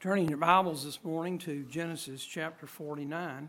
Turning 0.00 0.28
your 0.28 0.38
Bibles 0.38 0.84
this 0.84 1.02
morning 1.02 1.38
to 1.38 1.64
Genesis 1.64 2.24
chapter 2.24 2.68
49. 2.68 3.48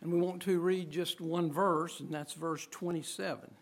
And 0.00 0.12
we 0.12 0.20
want 0.20 0.42
to 0.42 0.58
read 0.58 0.90
just 0.90 1.20
one 1.20 1.52
verse, 1.52 2.00
and 2.00 2.12
that's 2.12 2.32
verse 2.32 2.66
27. 2.72 3.54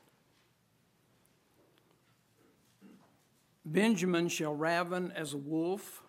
Benjamin 3.67 4.29
shall 4.29 4.55
raven 4.55 5.13
as 5.15 5.35
a 5.35 5.37
wolf. 5.37 6.03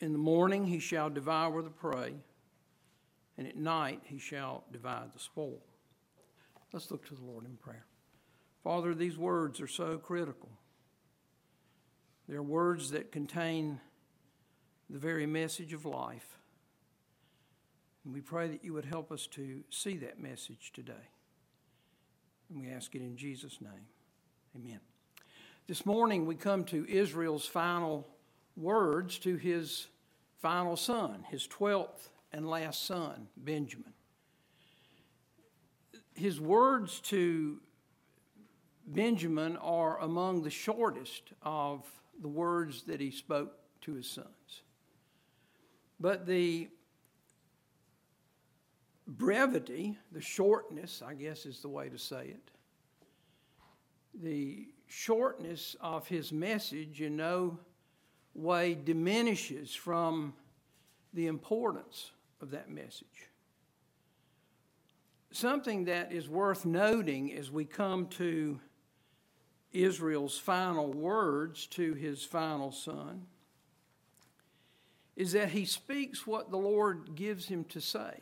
In 0.00 0.12
the 0.12 0.18
morning 0.18 0.68
he 0.68 0.78
shall 0.78 1.10
devour 1.10 1.60
the 1.60 1.68
prey, 1.68 2.14
and 3.36 3.46
at 3.46 3.56
night 3.56 4.02
he 4.04 4.18
shall 4.18 4.64
divide 4.72 5.12
the 5.12 5.18
spoil. 5.18 5.60
Let's 6.72 6.90
look 6.90 7.06
to 7.06 7.14
the 7.14 7.24
Lord 7.24 7.44
in 7.44 7.56
prayer. 7.56 7.86
Father, 8.62 8.94
these 8.94 9.16
words 9.16 9.60
are 9.60 9.68
so 9.68 9.98
critical. 9.98 10.48
They're 12.28 12.42
words 12.42 12.90
that 12.90 13.12
contain 13.12 13.80
the 14.88 14.98
very 14.98 15.26
message 15.26 15.72
of 15.72 15.84
life. 15.84 16.38
And 18.04 18.12
we 18.12 18.20
pray 18.20 18.48
that 18.48 18.64
you 18.64 18.72
would 18.72 18.84
help 18.84 19.12
us 19.12 19.26
to 19.28 19.62
see 19.70 19.96
that 19.98 20.18
message 20.18 20.72
today. 20.72 21.08
And 22.50 22.60
we 22.60 22.70
ask 22.70 22.94
it 22.94 23.02
in 23.02 23.16
Jesus' 23.16 23.60
name. 23.60 23.86
Amen. 24.56 24.80
This 25.66 25.86
morning 25.86 26.26
we 26.26 26.34
come 26.34 26.64
to 26.64 26.86
Israel's 26.88 27.46
final 27.46 28.06
words 28.56 29.18
to 29.20 29.36
his 29.36 29.86
final 30.40 30.76
son, 30.76 31.24
his 31.30 31.48
12th 31.48 32.08
and 32.34 32.48
last 32.48 32.84
son, 32.84 33.28
Benjamin. 33.36 33.92
His 36.14 36.40
words 36.40 36.98
to 37.02 37.60
Benjamin 38.88 39.56
are 39.58 40.00
among 40.00 40.42
the 40.42 40.50
shortest 40.50 41.32
of 41.42 41.86
the 42.20 42.28
words 42.28 42.82
that 42.84 43.00
he 43.00 43.12
spoke 43.12 43.52
to 43.82 43.94
his 43.94 44.08
sons. 44.08 44.62
But 46.00 46.26
the 46.26 46.70
brevity, 49.06 49.96
the 50.10 50.20
shortness, 50.20 51.02
I 51.06 51.14
guess 51.14 51.46
is 51.46 51.60
the 51.60 51.68
way 51.68 51.88
to 51.88 51.98
say 51.98 52.26
it, 52.26 52.50
the 54.20 54.66
shortness 54.88 55.76
of 55.80 56.08
his 56.08 56.32
message 56.32 57.00
in 57.00 57.16
no 57.16 57.60
way 58.34 58.74
diminishes 58.74 59.72
from 59.72 60.34
the 61.12 61.28
importance 61.28 62.10
of 62.40 62.50
that 62.50 62.70
message. 62.70 63.30
Something 65.30 65.86
that 65.86 66.12
is 66.12 66.28
worth 66.28 66.64
noting 66.64 67.32
as 67.32 67.50
we 67.50 67.64
come 67.64 68.06
to 68.08 68.60
Israel's 69.72 70.38
final 70.38 70.92
words 70.92 71.66
to 71.66 71.94
his 71.94 72.24
final 72.24 72.70
son 72.70 73.26
is 75.16 75.32
that 75.32 75.48
he 75.48 75.64
speaks 75.64 76.26
what 76.26 76.50
the 76.50 76.56
Lord 76.56 77.14
gives 77.14 77.46
him 77.46 77.64
to 77.64 77.80
say 77.80 78.20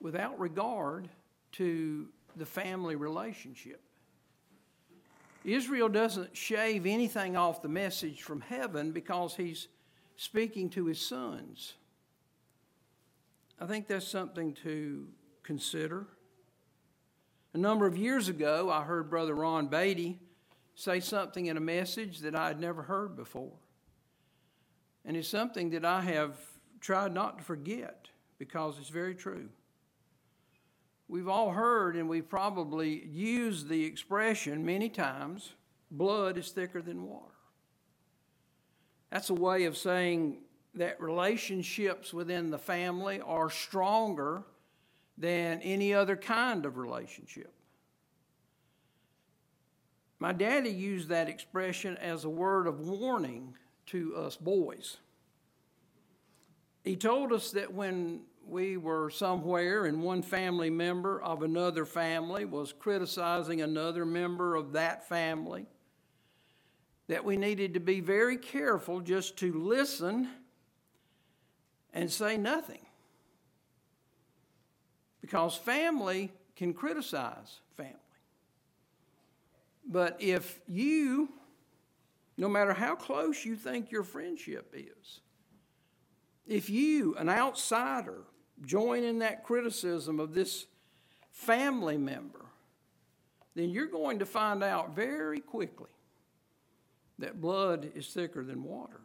without 0.00 0.38
regard 0.38 1.08
to 1.52 2.08
the 2.36 2.46
family 2.46 2.96
relationship. 2.96 3.80
Israel 5.44 5.88
doesn't 5.88 6.36
shave 6.36 6.86
anything 6.86 7.36
off 7.36 7.62
the 7.62 7.68
message 7.68 8.22
from 8.22 8.40
heaven 8.40 8.92
because 8.92 9.34
he's 9.34 9.68
speaking 10.16 10.68
to 10.70 10.86
his 10.86 11.00
sons. 11.00 11.74
I 13.60 13.66
think 13.66 13.88
that's 13.88 14.06
something 14.06 14.54
to 14.64 15.08
consider. 15.42 16.06
A 17.54 17.58
number 17.58 17.86
of 17.86 17.96
years 17.96 18.28
ago, 18.28 18.70
I 18.70 18.82
heard 18.82 19.10
Brother 19.10 19.34
Ron 19.34 19.66
Beatty 19.66 20.20
say 20.74 21.00
something 21.00 21.46
in 21.46 21.56
a 21.56 21.60
message 21.60 22.20
that 22.20 22.36
I 22.36 22.48
had 22.48 22.60
never 22.60 22.82
heard 22.82 23.16
before. 23.16 23.56
And 25.04 25.16
it's 25.16 25.28
something 25.28 25.70
that 25.70 25.84
I 25.84 26.02
have 26.02 26.36
tried 26.80 27.12
not 27.12 27.38
to 27.38 27.44
forget 27.44 28.08
because 28.38 28.78
it's 28.78 28.90
very 28.90 29.14
true. 29.14 29.48
We've 31.08 31.28
all 31.28 31.50
heard 31.50 31.96
and 31.96 32.08
we've 32.08 32.28
probably 32.28 33.06
used 33.06 33.68
the 33.68 33.84
expression 33.84 34.64
many 34.64 34.88
times 34.88 35.54
blood 35.90 36.36
is 36.36 36.50
thicker 36.50 36.82
than 36.82 37.02
water. 37.02 37.32
That's 39.10 39.30
a 39.30 39.34
way 39.34 39.64
of 39.64 39.76
saying 39.76 40.42
that 40.78 41.00
relationships 41.00 42.14
within 42.14 42.50
the 42.50 42.58
family 42.58 43.20
are 43.20 43.50
stronger 43.50 44.42
than 45.16 45.60
any 45.62 45.92
other 45.92 46.16
kind 46.16 46.64
of 46.64 46.78
relationship. 46.78 47.52
My 50.20 50.32
daddy 50.32 50.70
used 50.70 51.08
that 51.08 51.28
expression 51.28 51.96
as 51.98 52.24
a 52.24 52.28
word 52.28 52.66
of 52.66 52.80
warning 52.80 53.54
to 53.86 54.16
us 54.16 54.36
boys. 54.36 54.98
He 56.84 56.96
told 56.96 57.32
us 57.32 57.50
that 57.52 57.72
when 57.72 58.22
we 58.46 58.76
were 58.76 59.10
somewhere 59.10 59.86
and 59.86 60.02
one 60.02 60.22
family 60.22 60.70
member 60.70 61.20
of 61.20 61.42
another 61.42 61.84
family 61.84 62.44
was 62.44 62.72
criticizing 62.72 63.62
another 63.62 64.06
member 64.06 64.54
of 64.54 64.72
that 64.72 65.08
family, 65.08 65.66
that 67.08 67.24
we 67.24 67.36
needed 67.36 67.74
to 67.74 67.80
be 67.80 68.00
very 68.00 68.36
careful 68.36 69.00
just 69.00 69.36
to 69.38 69.52
listen 69.52 70.28
and 71.98 72.08
say 72.12 72.36
nothing. 72.36 72.86
Because 75.20 75.56
family 75.56 76.32
can 76.54 76.72
criticize 76.72 77.58
family. 77.76 77.94
But 79.84 80.16
if 80.20 80.60
you, 80.68 81.28
no 82.36 82.48
matter 82.48 82.72
how 82.72 82.94
close 82.94 83.44
you 83.44 83.56
think 83.56 83.90
your 83.90 84.04
friendship 84.04 84.72
is, 84.76 85.20
if 86.46 86.70
you, 86.70 87.16
an 87.16 87.28
outsider, 87.28 88.22
join 88.64 89.02
in 89.02 89.18
that 89.18 89.42
criticism 89.42 90.20
of 90.20 90.34
this 90.34 90.66
family 91.32 91.98
member, 91.98 92.46
then 93.56 93.70
you're 93.70 93.86
going 93.86 94.20
to 94.20 94.26
find 94.26 94.62
out 94.62 94.94
very 94.94 95.40
quickly 95.40 95.90
that 97.18 97.40
blood 97.40 97.90
is 97.96 98.06
thicker 98.06 98.44
than 98.44 98.62
water. 98.62 99.00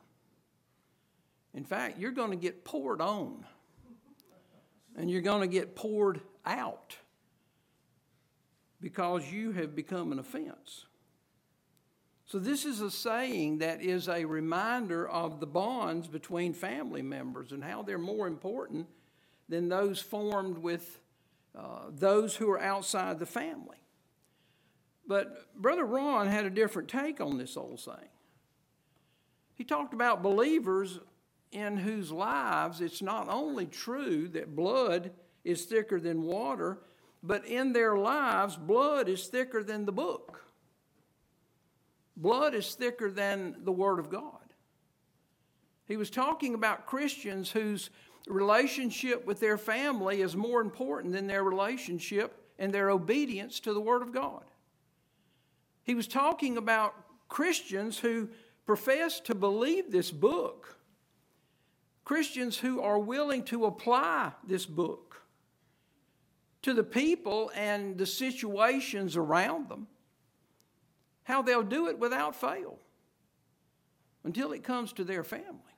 In 1.53 1.63
fact, 1.63 1.99
you're 1.99 2.11
going 2.11 2.31
to 2.31 2.37
get 2.37 2.65
poured 2.65 3.01
on 3.01 3.45
and 4.95 5.09
you're 5.09 5.21
going 5.21 5.41
to 5.41 5.47
get 5.47 5.75
poured 5.75 6.21
out 6.45 6.97
because 8.81 9.31
you 9.31 9.51
have 9.51 9.75
become 9.75 10.11
an 10.11 10.19
offense. 10.19 10.85
So, 12.25 12.39
this 12.39 12.65
is 12.65 12.81
a 12.81 12.89
saying 12.89 13.59
that 13.59 13.81
is 13.81 14.09
a 14.09 14.25
reminder 14.25 15.07
of 15.07 15.39
the 15.39 15.45
bonds 15.45 16.07
between 16.07 16.53
family 16.53 17.01
members 17.01 17.51
and 17.51 17.63
how 17.63 17.83
they're 17.83 17.97
more 17.97 18.27
important 18.27 18.87
than 19.49 19.69
those 19.69 19.99
formed 19.99 20.57
with 20.57 20.99
uh, 21.55 21.89
those 21.89 22.35
who 22.35 22.49
are 22.49 22.59
outside 22.59 23.19
the 23.19 23.25
family. 23.25 23.77
But 25.05 25.53
Brother 25.61 25.85
Ron 25.85 26.27
had 26.27 26.45
a 26.45 26.49
different 26.49 26.89
take 26.89 27.21
on 27.21 27.37
this 27.37 27.57
old 27.57 27.79
saying. 27.79 27.97
He 29.53 29.63
talked 29.63 29.93
about 29.93 30.23
believers 30.23 30.99
in 31.53 31.77
whose 31.77 32.11
lives 32.11 32.81
it's 32.81 33.01
not 33.01 33.29
only 33.29 33.65
true 33.65 34.27
that 34.29 34.55
blood 34.55 35.11
is 35.43 35.65
thicker 35.65 35.99
than 35.99 36.23
water, 36.23 36.79
but 37.21 37.45
in 37.45 37.73
their 37.73 37.95
lives, 37.95 38.57
blood 38.57 39.07
is 39.07 39.27
thicker 39.27 39.63
than 39.63 39.85
the 39.85 39.91
book. 39.91 40.41
Blood 42.15 42.53
is 42.53 42.75
thicker 42.75 43.09
than 43.09 43.55
the 43.63 43.71
Word 43.71 43.99
of 43.99 44.09
God. 44.09 44.39
He 45.85 45.97
was 45.97 46.09
talking 46.09 46.53
about 46.53 46.85
Christians 46.85 47.51
whose 47.51 47.89
relationship 48.27 49.25
with 49.25 49.39
their 49.39 49.57
family 49.57 50.21
is 50.21 50.35
more 50.35 50.61
important 50.61 51.13
than 51.13 51.27
their 51.27 51.43
relationship 51.43 52.39
and 52.59 52.73
their 52.73 52.89
obedience 52.89 53.59
to 53.61 53.73
the 53.73 53.81
Word 53.81 54.01
of 54.01 54.13
God. 54.13 54.43
He 55.83 55.95
was 55.95 56.07
talking 56.07 56.57
about 56.57 56.93
Christians 57.27 57.97
who 57.97 58.29
profess 58.65 59.19
to 59.21 59.35
believe 59.35 59.91
this 59.91 60.11
book, 60.11 60.77
Christians 62.03 62.57
who 62.57 62.81
are 62.81 62.99
willing 62.99 63.43
to 63.45 63.65
apply 63.65 64.31
this 64.45 64.65
book 64.65 65.23
to 66.61 66.73
the 66.73 66.83
people 66.83 67.51
and 67.55 67.97
the 67.97 68.05
situations 68.05 69.15
around 69.15 69.69
them, 69.69 69.87
how 71.23 71.41
they'll 71.41 71.63
do 71.63 71.87
it 71.87 71.99
without 71.99 72.35
fail 72.35 72.79
until 74.23 74.51
it 74.53 74.63
comes 74.63 74.93
to 74.93 75.03
their 75.03 75.23
family 75.23 75.73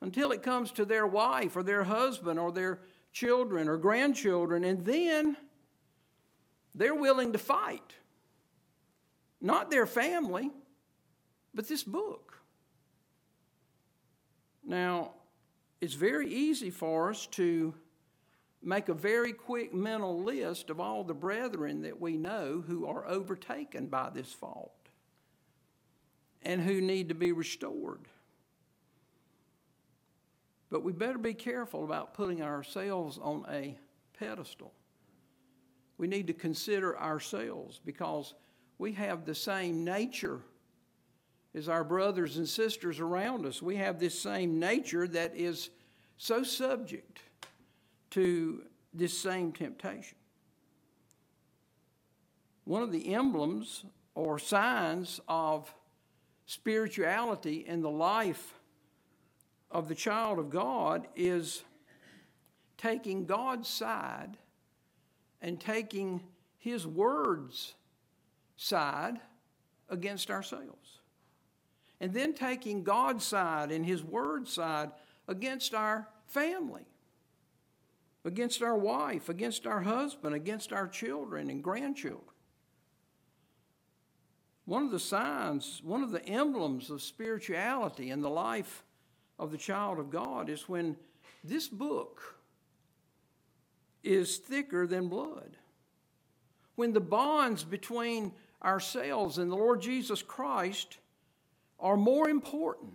until 0.00 0.32
it 0.32 0.42
comes 0.42 0.70
to 0.72 0.84
their 0.84 1.06
wife 1.06 1.56
or 1.56 1.62
their 1.62 1.84
husband 1.84 2.38
or 2.38 2.52
their 2.52 2.80
children 3.12 3.68
or 3.68 3.76
grandchildren, 3.76 4.64
and 4.64 4.84
then 4.84 5.36
they're 6.74 6.94
willing 6.94 7.32
to 7.32 7.38
fight. 7.38 7.94
Not 9.40 9.70
their 9.70 9.86
family, 9.86 10.50
but 11.54 11.68
this 11.68 11.82
book. 11.82 12.35
Now, 14.66 15.12
it's 15.80 15.94
very 15.94 16.28
easy 16.28 16.70
for 16.70 17.10
us 17.10 17.26
to 17.28 17.72
make 18.62 18.88
a 18.88 18.94
very 18.94 19.32
quick 19.32 19.72
mental 19.72 20.22
list 20.22 20.70
of 20.70 20.80
all 20.80 21.04
the 21.04 21.14
brethren 21.14 21.82
that 21.82 22.00
we 22.00 22.16
know 22.16 22.64
who 22.66 22.86
are 22.86 23.06
overtaken 23.06 23.86
by 23.86 24.10
this 24.10 24.32
fault 24.32 24.72
and 26.42 26.60
who 26.60 26.80
need 26.80 27.08
to 27.08 27.14
be 27.14 27.30
restored. 27.30 28.00
But 30.68 30.82
we 30.82 30.92
better 30.92 31.18
be 31.18 31.34
careful 31.34 31.84
about 31.84 32.14
putting 32.14 32.42
ourselves 32.42 33.18
on 33.22 33.46
a 33.48 33.78
pedestal. 34.18 34.72
We 35.96 36.08
need 36.08 36.26
to 36.26 36.32
consider 36.32 36.98
ourselves 36.98 37.80
because 37.84 38.34
we 38.78 38.92
have 38.92 39.24
the 39.24 39.34
same 39.34 39.84
nature 39.84 40.40
as 41.56 41.70
our 41.70 41.82
brothers 41.82 42.36
and 42.36 42.46
sisters 42.46 43.00
around 43.00 43.46
us. 43.46 43.62
We 43.62 43.76
have 43.76 43.98
this 43.98 44.18
same 44.18 44.60
nature 44.60 45.08
that 45.08 45.34
is 45.34 45.70
so 46.18 46.42
subject 46.42 47.20
to 48.10 48.62
this 48.92 49.18
same 49.18 49.52
temptation. 49.52 50.18
One 52.64 52.82
of 52.82 52.92
the 52.92 53.14
emblems 53.14 53.84
or 54.14 54.38
signs 54.38 55.18
of 55.28 55.72
spirituality 56.44 57.64
in 57.66 57.80
the 57.80 57.90
life 57.90 58.54
of 59.70 59.88
the 59.88 59.94
child 59.94 60.38
of 60.38 60.50
God 60.50 61.06
is 61.16 61.64
taking 62.76 63.24
God's 63.24 63.68
side 63.68 64.36
and 65.40 65.58
taking 65.58 66.20
His 66.58 66.86
words 66.86 67.74
side 68.56 69.20
against 69.88 70.30
ourselves. 70.30 71.00
And 72.00 72.12
then 72.12 72.34
taking 72.34 72.84
God's 72.84 73.24
side 73.24 73.72
and 73.72 73.84
His 73.84 74.02
Word's 74.04 74.52
side 74.52 74.90
against 75.28 75.74
our 75.74 76.08
family, 76.26 76.86
against 78.24 78.62
our 78.62 78.76
wife, 78.76 79.28
against 79.28 79.66
our 79.66 79.80
husband, 79.80 80.34
against 80.34 80.72
our 80.72 80.88
children 80.88 81.48
and 81.48 81.62
grandchildren. 81.62 82.22
One 84.66 84.84
of 84.84 84.90
the 84.90 84.98
signs, 84.98 85.80
one 85.84 86.02
of 86.02 86.10
the 86.10 86.26
emblems 86.26 86.90
of 86.90 87.00
spirituality 87.00 88.10
in 88.10 88.20
the 88.20 88.30
life 88.30 88.82
of 89.38 89.52
the 89.52 89.58
child 89.58 89.98
of 89.98 90.10
God 90.10 90.48
is 90.48 90.68
when 90.68 90.96
this 91.44 91.68
book 91.68 92.36
is 94.02 94.38
thicker 94.38 94.86
than 94.86 95.08
blood. 95.08 95.56
When 96.74 96.92
the 96.92 97.00
bonds 97.00 97.64
between 97.64 98.32
ourselves 98.62 99.38
and 99.38 99.50
the 99.50 99.56
Lord 99.56 99.80
Jesus 99.80 100.22
Christ 100.22 100.98
are 101.78 101.96
more 101.96 102.28
important 102.28 102.94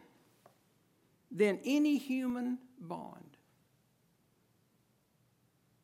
than 1.32 1.60
any 1.64 1.98
human 1.98 2.58
bond. 2.80 3.38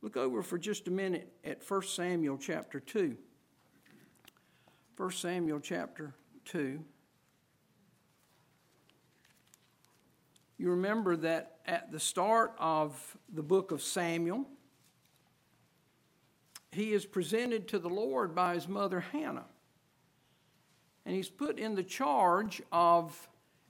Look 0.01 0.17
over 0.17 0.41
for 0.41 0.57
just 0.57 0.87
a 0.87 0.91
minute 0.91 1.31
at 1.43 1.61
1 1.67 1.81
Samuel 1.83 2.37
chapter 2.37 2.79
2. 2.79 3.17
1 4.95 5.11
Samuel 5.11 5.59
chapter 5.59 6.13
2. 6.45 6.83
You 10.57 10.71
remember 10.71 11.15
that 11.17 11.57
at 11.65 11.91
the 11.91 11.99
start 11.99 12.55
of 12.57 13.17
the 13.31 13.43
book 13.43 13.71
of 13.71 13.81
Samuel, 13.81 14.45
he 16.71 16.93
is 16.93 17.05
presented 17.05 17.67
to 17.69 17.79
the 17.79 17.89
Lord 17.89 18.33
by 18.33 18.55
his 18.55 18.67
mother 18.67 18.99
Hannah. 18.99 19.45
And 21.07 21.15
he's 21.15 21.29
put 21.29 21.57
in 21.57 21.75
the 21.75 21.83
charge 21.83 22.61
of 22.69 23.29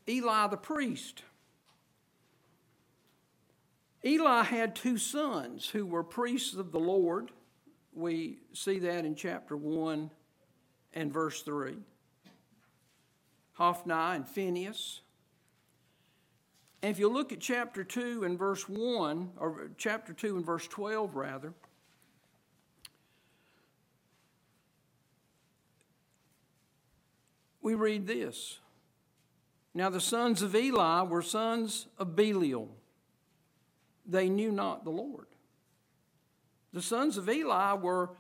Eli 0.10 0.48
the 0.48 0.57
priest. 0.57 1.22
Eli 4.04 4.42
had 4.42 4.75
two 4.75 4.98
sons 4.98 5.69
who 5.69 5.86
were 5.86 6.01
priests 6.01 6.56
of 6.56 6.72
the 6.72 6.80
Lord. 6.80 7.30
We 7.94 8.39
see 8.54 8.80
that 8.80 9.06
in 9.06 9.13
chapter 9.13 9.56
1 9.56 10.10
and 10.95 11.13
verse 11.13 11.44
3. 11.44 11.78
Hophni 13.54 13.94
and 13.94 14.28
Phinehas. 14.28 15.01
And 16.81 16.89
if 16.89 16.98
you 16.98 17.07
look 17.07 17.31
at 17.31 17.39
chapter 17.39 17.84
2 17.84 18.24
and 18.24 18.39
verse 18.39 18.68
1, 18.68 19.34
or 19.38 19.69
chapter 19.78 20.12
2 20.12 20.38
and 20.38 20.45
verse 20.45 20.68
12, 20.68 21.16
rather, 21.16 21.54
we 27.67 27.75
read 27.75 28.07
this. 28.07 28.59
Now 29.73 29.89
the 29.89 29.99
sons 29.99 30.41
of 30.41 30.55
Eli 30.55 31.01
were 31.01 31.21
sons 31.21 31.87
of 31.97 32.15
Belial. 32.15 32.69
They 34.05 34.29
knew 34.29 34.53
not 34.53 34.85
the 34.85 34.89
Lord. 34.89 35.27
The 36.71 36.81
sons 36.81 37.17
of 37.17 37.27
Eli 37.27 37.73
were 37.73 38.11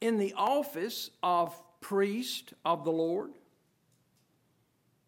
in 0.00 0.18
the 0.18 0.34
office 0.36 1.10
of 1.20 1.52
priest 1.80 2.54
of 2.64 2.84
the 2.84 2.92
Lord. 2.92 3.32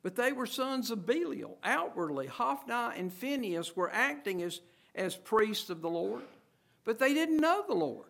But 0.03 0.17
they 0.17 0.33
were 0.33 0.47
sons 0.47 0.91
of 0.91 1.07
Belial. 1.07 1.57
Outwardly, 1.63 2.27
Hophni 2.27 2.99
and 2.99 3.13
Phinehas 3.13 3.77
were 3.77 3.93
acting 3.93 4.43
as, 4.43 4.61
as 4.97 5.15
priests 5.15 5.71
of 5.71 5.83
the 5.83 5.89
Lord, 5.89 6.23
but 6.85 6.99
they 6.99 7.15
didn't 7.15 7.39
know 7.39 7.63
the 7.65 7.75
Lord. 7.75 8.09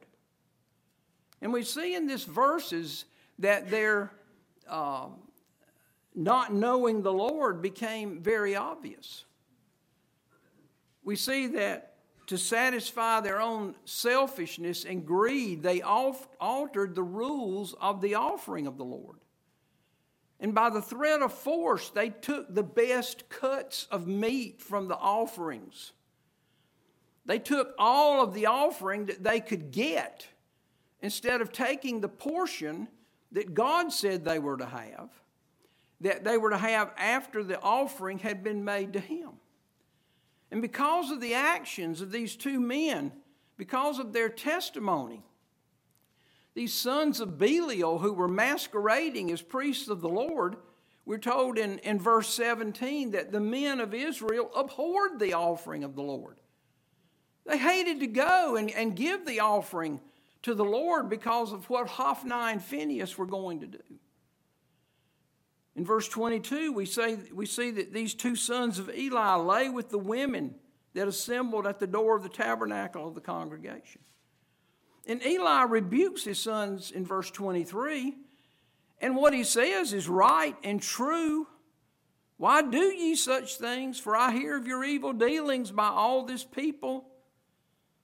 And 1.43 1.52
we 1.52 1.62
see 1.62 1.94
in 1.94 2.06
this 2.06 2.25
verses 2.25 3.05
that 3.38 3.70
their 3.70 4.12
uh, 4.70 5.08
not 6.14 6.52
knowing 6.52 7.02
the 7.02 7.12
Lord 7.12 7.61
became 7.61 8.22
very 8.22 8.56
obvious. 8.56 9.25
We 11.02 11.17
see 11.17 11.46
that 11.49 11.94
to 12.26 12.38
satisfy 12.38 13.20
their 13.20 13.40
own 13.40 13.75
selfishness 13.84 14.84
and 14.84 15.05
greed, 15.05 15.62
they 15.62 15.82
altered 15.82 16.94
the 16.94 17.02
rules 17.02 17.75
of 17.81 18.00
the 18.00 18.14
offering 18.14 18.69
of 18.69 18.78
the 18.78 18.84
Lord. 18.84 19.17
And 20.38 20.55
by 20.55 20.70
the 20.70 20.81
threat 20.81 21.22
of 21.22 21.32
force, 21.32 21.90
they 21.90 22.08
took 22.08 22.55
the 22.55 22.62
best 22.62 23.28
cuts 23.28 23.88
of 23.90 24.06
meat 24.06 24.62
from 24.62 24.88
the 24.88 24.96
offerings. 24.96 25.93
They 27.26 27.38
took 27.38 27.75
all 27.78 28.22
of 28.22 28.32
the 28.32 28.46
offering 28.46 29.06
that 29.06 29.22
they 29.22 29.40
could 29.40 29.70
get 29.70 30.26
instead 31.02 31.40
of 31.40 31.52
taking 31.52 32.00
the 32.00 32.08
portion 32.08 32.88
that 33.32 33.55
God 33.55 33.93
said 33.93 34.25
they 34.25 34.38
were 34.38 34.56
to 34.56 34.67
have, 34.67 35.11
that 36.00 36.25
they 36.25 36.38
were 36.38 36.50
to 36.50 36.59
have 36.59 36.93
after 36.97 37.44
the 37.44 37.61
offering 37.61 38.19
had 38.19 38.43
been 38.43 38.65
made 38.65 38.94
to 38.94 39.00
Him. 39.00 39.31
And 40.51 40.60
because 40.60 41.10
of 41.10 41.20
the 41.20 41.34
actions 41.34 42.01
of 42.01 42.10
these 42.10 42.34
two 42.34 42.58
men, 42.60 43.13
because 43.56 43.99
of 43.99 44.13
their 44.13 44.29
testimony, 44.29 45.22
these 46.55 46.75
sons 46.75 47.20
of 47.20 47.39
Belial 47.39 47.99
who 47.99 48.13
were 48.13 48.29
masquerading 48.29 49.31
as 49.31 49.43
priests 49.43 49.89
of 49.89 50.01
the 50.01 50.08
Lord, 50.08 50.56
we're 51.05 51.19
told 51.19 51.58
in, 51.58 51.79
in 51.79 51.99
verse 51.99 52.29
17 52.34 53.13
that 53.13 53.32
the 53.32 53.41
men 53.41 53.81
of 53.81 53.94
Israel 53.94 54.51
abhorred 54.56 55.19
the 55.19 55.34
offering 55.34 55.84
of 55.84 55.94
the 55.94 56.03
Lord. 56.03 56.41
They 57.46 57.58
hated 57.58 58.01
to 58.01 58.06
go 58.06 58.56
and, 58.56 58.70
and 58.70 58.96
give 58.96 59.25
the 59.27 59.41
offering 59.41 60.01
to 60.43 60.55
the 60.55 60.65
Lord 60.65 61.09
because 61.09 61.53
of 61.53 61.69
what 61.69 61.87
Hophni 61.89 62.32
and 62.32 62.63
Phinehas 62.63 63.19
were 63.19 63.27
going 63.27 63.61
to 63.61 63.67
do. 63.67 63.79
In 65.77 65.85
verse 65.85 66.09
22, 66.09 66.73
we, 66.73 66.87
say, 66.87 67.17
we 67.32 67.47
see 67.47 67.70
that 67.70 67.93
these 67.93 68.15
two 68.15 68.35
sons 68.35 68.79
of 68.79 68.91
Eli 68.91 69.37
lay 69.37 69.69
with 69.69 69.91
the 69.91 69.99
women 69.99 70.55
that 70.94 71.06
assembled 71.09 71.67
at 71.67 71.79
the 71.79 71.87
door 71.87 72.17
of 72.17 72.23
the 72.23 72.29
tabernacle 72.29 73.06
of 73.06 73.15
the 73.15 73.20
congregation. 73.20 74.01
And 75.06 75.25
Eli 75.25 75.63
rebukes 75.63 76.25
his 76.25 76.41
sons 76.41 76.91
in 76.91 77.06
verse 77.06 77.31
23. 77.31 78.15
And 79.01 79.17
what 79.17 79.32
he 79.32 79.44
says 79.44 79.93
is 79.93 80.09
right 80.09 80.56
and 80.63 80.82
true. 80.82 81.47
Why 82.37 82.63
do 82.63 82.79
ye 82.79 83.15
such 83.15 83.56
things? 83.56 83.99
For 83.99 84.17
I 84.17 84.32
hear 84.32 84.56
of 84.56 84.67
your 84.67 84.85
evil 84.85 85.13
dealings 85.13 85.70
by 85.70 85.89
all 85.89 86.25
this 86.25 86.44
people. 86.44 87.06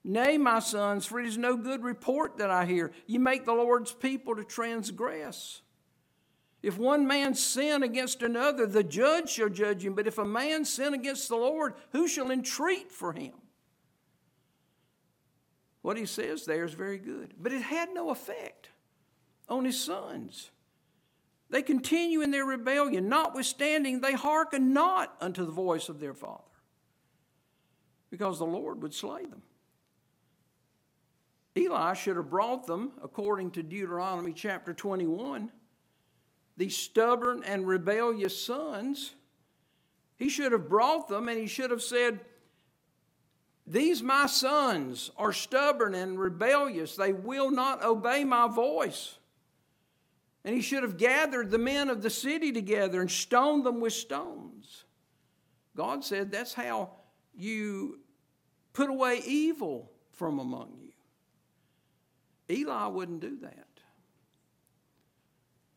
Nay, 0.09 0.39
my 0.39 0.61
sons, 0.61 1.05
for 1.05 1.19
it 1.19 1.27
is 1.27 1.37
no 1.37 1.57
good 1.57 1.83
report 1.83 2.39
that 2.39 2.49
I 2.49 2.65
hear. 2.65 2.93
You 3.09 3.19
make 3.19 3.45
the 3.45 3.53
Lord's 3.53 3.91
people 3.91 4.37
to 4.37 4.45
transgress. 4.45 5.63
If 6.63 6.79
one 6.79 7.09
man 7.09 7.35
sin 7.35 7.83
against 7.83 8.23
another, 8.23 8.67
the 8.67 8.85
judge 8.85 9.31
shall 9.31 9.49
judge 9.49 9.85
him. 9.85 9.95
But 9.95 10.07
if 10.07 10.19
a 10.19 10.25
man 10.25 10.65
sin 10.65 10.95
against 10.95 11.29
the 11.29 11.35
Lord, 11.35 11.75
who 11.91 12.07
shall 12.07 12.31
entreat 12.31 12.93
for 12.93 13.13
him? 13.13 13.33
What 15.83 15.97
he 15.97 16.07
says 16.07 16.45
there 16.45 16.65
is 16.65 16.75
very 16.75 16.99
good. 16.99 17.35
But 17.37 17.53
it 17.53 17.63
had 17.63 17.93
no 17.93 18.11
effect 18.11 18.69
on 19.49 19.65
his 19.65 19.83
sons. 19.83 20.51
They 21.51 21.63
continue 21.63 22.21
in 22.21 22.31
their 22.31 22.45
rebellion, 22.45 23.09
notwithstanding 23.09 24.03
they 24.03 24.13
hearken 24.13 24.73
not 24.73 25.17
unto 25.21 25.45
the 25.45 25.51
voice 25.51 25.89
of 25.89 25.99
their 25.99 26.15
father, 26.15 26.43
because 28.09 28.39
the 28.39 28.47
Lord 28.47 28.83
would 28.83 28.95
slay 28.95 29.27
them. 29.27 29.43
Eli 31.57 31.95
should 31.95 32.17
have 32.17 32.29
brought 32.29 32.67
them, 32.67 32.93
according 33.03 33.51
to 33.53 33.63
Deuteronomy 33.63 34.33
chapter 34.33 34.75
21, 34.75 35.51
these 36.57 36.77
stubborn 36.77 37.43
and 37.45 37.67
rebellious 37.67 38.39
sons. 38.41 39.15
He 40.17 40.29
should 40.29 40.53
have 40.53 40.69
brought 40.69 41.09
them 41.09 41.29
and 41.29 41.39
he 41.39 41.47
should 41.47 41.71
have 41.71 41.83
said, 41.83 42.21
These 43.67 44.03
my 44.03 44.27
sons 44.27 45.11
are 45.17 45.33
stubborn 45.33 45.95
and 45.95 46.19
rebellious. 46.19 46.97
They 46.97 47.13
will 47.13 47.51
not 47.51 47.83
obey 47.83 48.25
my 48.25 48.49
voice. 48.49 49.17
And 50.45 50.55
he 50.55 50.63
should 50.63 50.83
have 50.83 50.97
gathered 50.97 51.51
the 51.51 51.59
men 51.59 51.91
of 51.91 52.03
the 52.03 52.11
city 52.11 52.53
together 52.53 53.01
and 53.01 53.11
stoned 53.11 53.65
them 53.65 53.81
with 53.81 53.93
stones. 53.93 54.85
God 55.75 56.05
said 56.05 56.31
that's 56.31 56.55
how 56.55 56.91
you 57.35 58.01
put 58.73 58.89
away 58.89 59.21
evil 59.27 59.91
from 60.13 60.39
among 60.39 60.73
you. 60.81 60.86
Eli 62.51 62.87
wouldn't 62.87 63.21
do 63.21 63.37
that. 63.43 63.67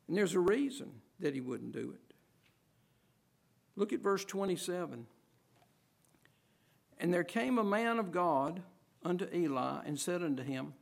And 0.07 0.17
there's 0.17 0.33
a 0.33 0.39
reason 0.39 0.91
that 1.19 1.33
he 1.33 1.41
wouldn't 1.41 1.71
do 1.71 1.93
it. 1.93 2.13
Look 3.75 3.93
at 3.93 4.01
verse 4.01 4.25
27. 4.25 5.05
And 6.99 7.13
there 7.13 7.23
came 7.23 7.57
a 7.57 7.63
man 7.63 7.97
of 7.99 8.11
God 8.11 8.61
unto 9.03 9.27
Eli 9.33 9.81
and 9.85 9.99
said 9.99 10.21
unto 10.21 10.43
him, 10.43 10.73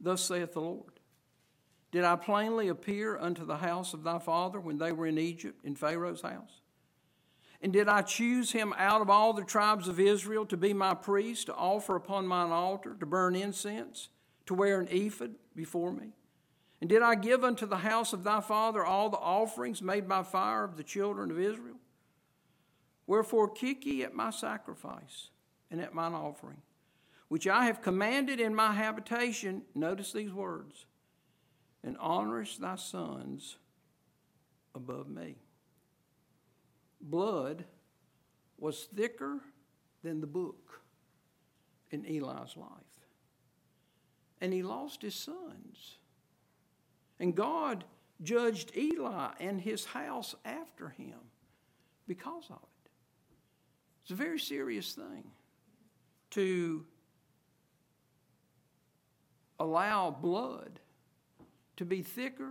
Thus 0.00 0.22
saith 0.22 0.52
the 0.52 0.60
Lord 0.60 1.00
Did 1.90 2.04
I 2.04 2.16
plainly 2.16 2.68
appear 2.68 3.18
unto 3.18 3.44
the 3.44 3.56
house 3.56 3.94
of 3.94 4.04
thy 4.04 4.18
father 4.18 4.60
when 4.60 4.78
they 4.78 4.92
were 4.92 5.06
in 5.06 5.18
Egypt, 5.18 5.64
in 5.64 5.74
Pharaoh's 5.74 6.22
house? 6.22 6.60
And 7.60 7.72
did 7.72 7.88
I 7.88 8.02
choose 8.02 8.50
him 8.50 8.74
out 8.76 9.00
of 9.00 9.08
all 9.08 9.32
the 9.32 9.44
tribes 9.44 9.86
of 9.86 10.00
Israel 10.00 10.44
to 10.46 10.56
be 10.56 10.74
my 10.74 10.94
priest, 10.94 11.46
to 11.46 11.54
offer 11.54 11.94
upon 11.94 12.26
mine 12.26 12.50
altar, 12.50 12.96
to 12.98 13.06
burn 13.06 13.36
incense, 13.36 14.08
to 14.52 14.58
wear 14.58 14.80
an 14.80 14.88
ephod 14.90 15.34
before 15.56 15.92
me? 15.92 16.12
And 16.80 16.90
did 16.90 17.02
I 17.02 17.14
give 17.14 17.44
unto 17.44 17.64
the 17.64 17.78
house 17.78 18.12
of 18.12 18.24
thy 18.24 18.40
father 18.40 18.84
all 18.84 19.08
the 19.08 19.16
offerings 19.16 19.80
made 19.80 20.08
by 20.08 20.22
fire 20.22 20.64
of 20.64 20.76
the 20.76 20.82
children 20.82 21.30
of 21.30 21.38
Israel? 21.38 21.76
Wherefore 23.06 23.48
kick 23.48 23.86
ye 23.86 24.02
at 24.02 24.14
my 24.14 24.30
sacrifice 24.30 25.30
and 25.70 25.80
at 25.80 25.94
mine 25.94 26.12
offering, 26.12 26.60
which 27.28 27.46
I 27.46 27.64
have 27.66 27.82
commanded 27.82 28.40
in 28.40 28.54
my 28.54 28.72
habitation. 28.72 29.62
Notice 29.74 30.12
these 30.12 30.32
words 30.32 30.86
and 31.84 31.96
honorest 31.98 32.60
thy 32.60 32.76
sons 32.76 33.56
above 34.74 35.08
me. 35.08 35.36
Blood 37.00 37.64
was 38.58 38.84
thicker 38.94 39.38
than 40.02 40.20
the 40.20 40.26
book 40.26 40.80
in 41.90 42.04
Eli's 42.06 42.56
life. 42.56 42.91
And 44.42 44.52
he 44.52 44.62
lost 44.62 45.00
his 45.00 45.14
sons. 45.14 45.98
And 47.20 47.34
God 47.34 47.84
judged 48.22 48.76
Eli 48.76 49.30
and 49.38 49.60
his 49.60 49.84
house 49.84 50.34
after 50.44 50.88
him 50.88 51.18
because 52.08 52.44
of 52.50 52.56
it. 52.56 52.90
It's 54.02 54.10
a 54.10 54.16
very 54.16 54.40
serious 54.40 54.92
thing 54.92 55.30
to 56.30 56.84
allow 59.60 60.10
blood 60.10 60.80
to 61.76 61.84
be 61.84 62.02
thicker 62.02 62.50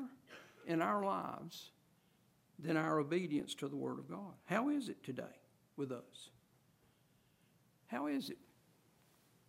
in 0.66 0.82
our 0.82 1.04
lives 1.04 1.72
than 2.58 2.78
our 2.78 3.00
obedience 3.00 3.54
to 3.56 3.68
the 3.68 3.76
Word 3.76 4.00
of 4.00 4.10
God. 4.10 4.34
How 4.46 4.70
is 4.70 4.88
it 4.88 5.04
today 5.04 5.24
with 5.76 5.92
us? 5.92 6.30
How 7.88 8.08
is 8.08 8.30
it? 8.30 8.38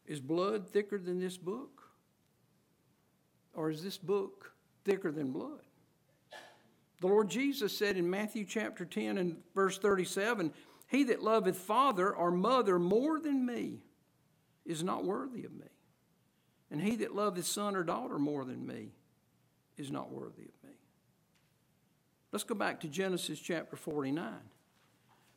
Is 0.07 0.21
blood 0.21 0.69
thicker 0.69 0.99
than 0.99 1.21
this 1.21 1.37
book? 1.37 1.82
Or 3.55 3.71
is 3.71 3.83
this 3.83 3.99
book 3.99 4.53
thicker 4.85 5.13
than 5.13 5.33
blood? 5.33 5.61
The 7.01 7.09
Lord 7.09 7.29
Jesus 7.29 7.77
said 7.77 7.97
in 7.97 8.09
Matthew 8.09 8.45
chapter 8.45 8.85
10 8.85 9.19
and 9.19 9.37
verse 9.55 9.79
37 9.79 10.53
He 10.87 11.05
that 11.05 11.23
loveth 11.23 11.59
father 11.59 12.15
or 12.15 12.31
mother 12.31 12.79
more 12.79 13.19
than 13.19 13.45
me 13.45 13.83
is 14.65 14.83
not 14.83 15.05
worthy 15.05 15.45
of 15.45 15.53
me. 15.53 15.67
And 16.71 16.81
he 16.81 16.97
that 16.97 17.15
loveth 17.15 17.45
son 17.45 17.77
or 17.77 17.83
daughter 17.83 18.19
more 18.19 18.45
than 18.45 18.67
me 18.67 18.93
is 19.77 19.91
not 19.91 20.13
worthy 20.13 20.45
of 20.45 20.69
me. 20.69 20.77
Let's 22.31 22.45
go 22.45 22.55
back 22.55 22.81
to 22.81 22.89
Genesis 22.89 23.39
chapter 23.39 23.77
49. 23.77 24.33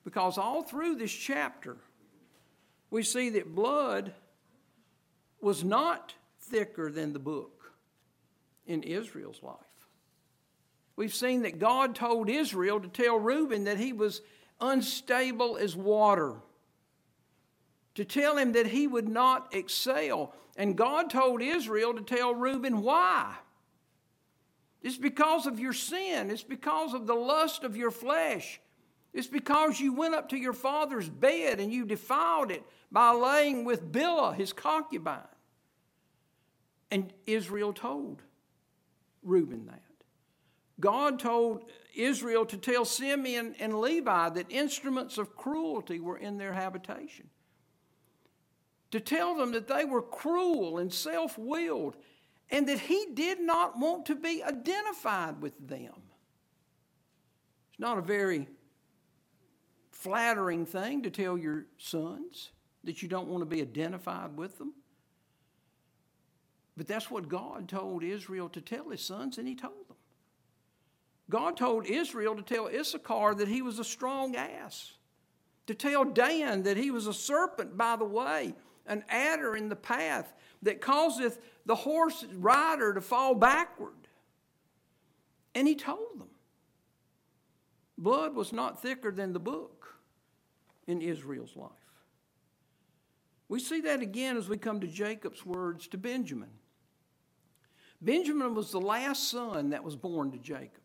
Because 0.06 0.38
all 0.38 0.62
through 0.62 0.96
this 0.96 1.12
chapter, 1.12 1.78
we 2.90 3.04
see 3.04 3.32
that 3.32 3.54
blood 3.54 4.14
was 5.42 5.64
not 5.64 6.14
thicker 6.40 6.92
than 6.92 7.12
the 7.12 7.20
book 7.20 7.55
in 8.66 8.84
Israel's 8.84 9.42
life. 9.44 9.56
We've 10.96 11.14
seen 11.14 11.42
that 11.44 11.60
God 11.60 11.96
told 11.96 12.30
Israel 12.30 12.80
to 12.80 12.88
tell 12.88 13.20
Reuben 13.20 13.66
that 13.66 13.78
he 13.78 13.94
was 13.94 14.22
unstable 14.62 15.58
as 15.58 15.76
water 15.76 16.36
to 17.96 18.06
tell 18.06 18.38
him 18.38 18.52
that 18.54 18.68
he 18.68 18.88
would 18.88 19.08
not 19.08 19.54
excel. 19.54 20.34
And 20.56 20.78
God 20.78 21.10
told 21.10 21.42
Israel 21.42 21.94
to 21.94 22.02
tell 22.02 22.36
Reuben 22.36 22.82
why. 22.82 23.34
It's 24.82 24.98
because 24.98 25.48
of 25.48 25.60
your 25.60 25.74
sin, 25.74 26.30
it's 26.30 26.44
because 26.44 26.94
of 26.94 27.08
the 27.08 27.16
lust 27.16 27.64
of 27.64 27.76
your 27.76 27.92
flesh. 27.92 28.62
It's 29.14 29.28
because 29.28 29.80
you 29.80 29.94
went 29.94 30.14
up 30.14 30.30
to 30.30 30.38
your 30.38 30.54
father's 30.54 31.08
bed 31.08 31.62
and 31.62 31.72
you 31.72 31.86
defiled 31.86 32.52
it 32.52 32.64
by 32.92 33.12
laying 33.12 33.64
with 33.64 33.90
Bilhah, 33.90 34.36
his 34.36 34.52
concubine. 34.52 35.22
And 36.92 37.14
Israel 37.26 37.72
told 37.72 38.22
Reuben 39.26 39.66
that. 39.66 39.82
God 40.80 41.20
told 41.20 41.66
Israel 41.96 42.46
to 42.46 42.58
tell 42.58 42.86
Simeon 42.86 43.56
and 43.60 43.80
Levi 43.80 44.30
that 44.30 44.46
instruments 44.50 45.18
of 45.18 45.36
cruelty 45.36 46.00
were 46.00 46.18
in 46.18 46.38
their 46.38 46.54
habitation 46.54 47.30
to 48.92 49.00
tell 49.02 49.36
them 49.36 49.52
that 49.52 49.68
they 49.68 49.84
were 49.84 50.02
cruel 50.02 50.78
and 50.78 50.94
self 50.94 51.38
willed 51.38 51.98
and 52.50 52.68
that 52.70 52.80
he 52.80 53.08
did 53.14 53.42
not 53.42 53.78
want 53.78 54.06
to 54.06 54.16
be 54.16 54.42
identified 54.44 55.42
with 55.42 55.54
them. 55.68 55.94
It's 57.72 57.80
not 57.80 57.98
a 57.98 58.02
very 58.02 58.48
flattering 59.92 60.66
thing 60.66 61.04
to 61.04 61.10
tell 61.10 61.38
your 61.38 61.66
sons 61.78 62.52
that 62.84 63.02
you 63.02 63.10
don't 63.10 63.28
want 63.28 63.42
to 63.42 63.46
be 63.46 63.62
identified 63.62 64.38
with 64.38 64.58
them. 64.58 64.74
But 66.78 66.88
that's 66.88 67.10
what 67.10 67.30
God 67.30 67.70
told 67.70 68.04
Israel 68.04 68.50
to 68.50 68.62
tell 68.62 68.90
his 68.90 69.02
sons, 69.02 69.38
and 69.38 69.48
he 69.48 69.56
told 69.56 69.88
them. 69.88 69.96
God 71.30 71.58
told 71.58 71.86
Israel 71.86 72.36
to 72.36 72.42
tell 72.42 72.68
Issachar 72.68 73.36
that 73.36 73.48
he 73.48 73.62
was 73.62 73.80
a 73.80 73.84
strong 73.84 74.36
ass, 74.36 74.94
to 75.68 75.74
tell 75.74 76.06
Dan 76.06 76.64
that 76.64 76.78
he 76.78 76.92
was 76.92 77.08
a 77.08 77.14
serpent 77.14 77.78
by 77.78 77.96
the 77.96 78.06
way, 78.06 78.54
an 78.86 79.04
adder 79.10 79.56
in 79.56 79.70
the 79.70 79.76
path 79.76 80.34
that 80.62 80.82
causeth 80.82 81.40
the 81.66 81.76
horse 81.76 82.26
rider 82.34 82.94
to 82.94 83.02
fall 83.02 83.34
backward. 83.34 83.94
And 85.56 85.68
he 85.68 85.76
told 85.76 86.20
them. 86.20 86.30
Blood 87.98 88.36
was 88.36 88.52
not 88.52 88.82
thicker 88.82 89.12
than 89.12 89.32
the 89.32 89.40
book 89.40 89.96
in 90.86 91.02
Israel's 91.02 91.56
life. 91.56 91.72
We 93.48 93.60
see 93.60 93.82
that 93.82 94.02
again 94.02 94.38
as 94.38 94.50
we 94.50 94.58
come 94.58 94.82
to 94.82 94.88
Jacob's 94.88 95.46
words 95.46 95.88
to 95.88 95.98
Benjamin. 95.98 96.50
Benjamin 98.06 98.54
was 98.54 98.72
the 98.72 98.80
last 98.80 99.30
son 99.30 99.72
that 99.72 99.84
was 99.84 99.96
born 99.96 100.32
to 100.32 100.38
Jacob. 100.38 100.84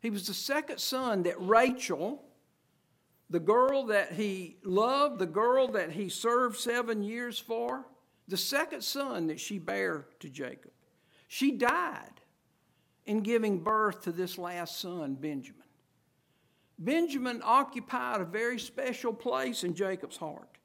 He 0.00 0.10
was 0.10 0.26
the 0.26 0.34
second 0.34 0.78
son 0.78 1.22
that 1.22 1.40
Rachel, 1.40 2.22
the 3.30 3.40
girl 3.40 3.86
that 3.86 4.12
he 4.12 4.58
loved, 4.62 5.18
the 5.18 5.26
girl 5.26 5.68
that 5.68 5.90
he 5.90 6.10
served 6.10 6.58
seven 6.58 7.02
years 7.02 7.38
for, 7.38 7.86
the 8.28 8.36
second 8.36 8.84
son 8.84 9.28
that 9.28 9.40
she 9.40 9.58
bare 9.58 10.06
to 10.20 10.28
Jacob. 10.28 10.72
She 11.26 11.52
died 11.52 12.20
in 13.06 13.20
giving 13.20 13.60
birth 13.60 14.02
to 14.02 14.12
this 14.12 14.36
last 14.36 14.78
son, 14.78 15.14
Benjamin. 15.14 15.62
Benjamin 16.78 17.40
occupied 17.42 18.20
a 18.20 18.24
very 18.26 18.58
special 18.58 19.12
place 19.12 19.64
in 19.64 19.74
Jacob's 19.74 20.18
heart, 20.18 20.58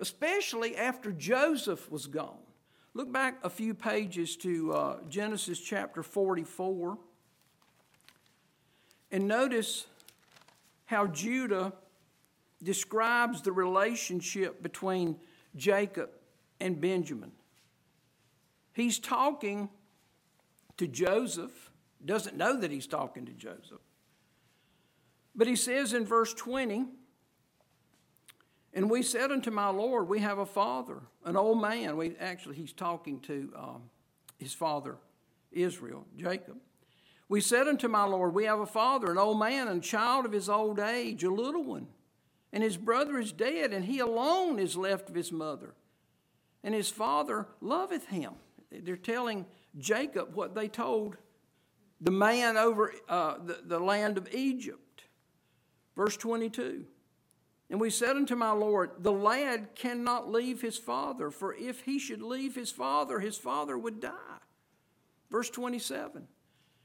especially 0.00 0.76
after 0.76 1.12
Joseph 1.12 1.90
was 1.90 2.06
gone. 2.06 2.38
Look 2.98 3.12
back 3.12 3.38
a 3.44 3.48
few 3.48 3.74
pages 3.74 4.34
to 4.38 4.72
uh, 4.72 4.96
Genesis 5.08 5.60
chapter 5.60 6.02
44 6.02 6.98
and 9.12 9.28
notice 9.28 9.86
how 10.86 11.06
Judah 11.06 11.72
describes 12.60 13.40
the 13.42 13.52
relationship 13.52 14.64
between 14.64 15.14
Jacob 15.54 16.10
and 16.58 16.80
Benjamin. 16.80 17.30
He's 18.72 18.98
talking 18.98 19.68
to 20.76 20.88
Joseph, 20.88 21.70
doesn't 22.04 22.36
know 22.36 22.58
that 22.58 22.72
he's 22.72 22.88
talking 22.88 23.26
to 23.26 23.32
Joseph. 23.32 23.78
But 25.36 25.46
he 25.46 25.54
says 25.54 25.92
in 25.92 26.04
verse 26.04 26.34
20, 26.34 26.86
and 28.78 28.88
we 28.88 29.02
said 29.02 29.32
unto 29.32 29.50
my 29.50 29.70
Lord, 29.70 30.08
We 30.08 30.20
have 30.20 30.38
a 30.38 30.46
father, 30.46 31.00
an 31.24 31.36
old 31.36 31.60
man. 31.60 31.96
We 31.96 32.14
actually 32.20 32.54
he's 32.54 32.72
talking 32.72 33.18
to 33.22 33.52
um, 33.56 33.82
his 34.38 34.54
father 34.54 34.98
Israel, 35.50 36.06
Jacob. 36.16 36.58
We 37.28 37.40
said 37.40 37.66
unto 37.66 37.88
my 37.88 38.04
Lord, 38.04 38.34
We 38.34 38.44
have 38.44 38.60
a 38.60 38.66
father, 38.66 39.10
an 39.10 39.18
old 39.18 39.40
man, 39.40 39.66
and 39.66 39.82
child 39.82 40.26
of 40.26 40.30
his 40.30 40.48
old 40.48 40.78
age, 40.78 41.24
a 41.24 41.28
little 41.28 41.64
one. 41.64 41.88
and 42.52 42.62
his 42.62 42.76
brother 42.76 43.18
is 43.18 43.32
dead, 43.32 43.72
and 43.72 43.84
he 43.84 43.98
alone 43.98 44.60
is 44.60 44.76
left 44.76 45.08
of 45.08 45.16
his 45.16 45.32
mother, 45.32 45.74
and 46.62 46.72
his 46.72 46.88
father 46.88 47.48
loveth 47.60 48.06
him. 48.06 48.34
They're 48.70 48.94
telling 48.94 49.46
Jacob 49.76 50.36
what 50.36 50.54
they 50.54 50.68
told 50.68 51.16
the 52.00 52.12
man 52.12 52.56
over 52.56 52.94
uh, 53.08 53.38
the, 53.44 53.58
the 53.64 53.80
land 53.80 54.18
of 54.18 54.32
Egypt. 54.32 55.02
Verse 55.96 56.16
22. 56.16 56.84
And 57.70 57.80
we 57.80 57.90
said 57.90 58.16
unto 58.16 58.34
my 58.34 58.52
Lord, 58.52 58.90
The 59.00 59.12
lad 59.12 59.74
cannot 59.74 60.30
leave 60.30 60.60
his 60.60 60.78
father, 60.78 61.30
for 61.30 61.54
if 61.54 61.82
he 61.82 61.98
should 61.98 62.22
leave 62.22 62.54
his 62.54 62.70
father, 62.70 63.20
his 63.20 63.36
father 63.36 63.76
would 63.76 64.00
die. 64.00 64.38
Verse 65.30 65.50
27. 65.50 66.26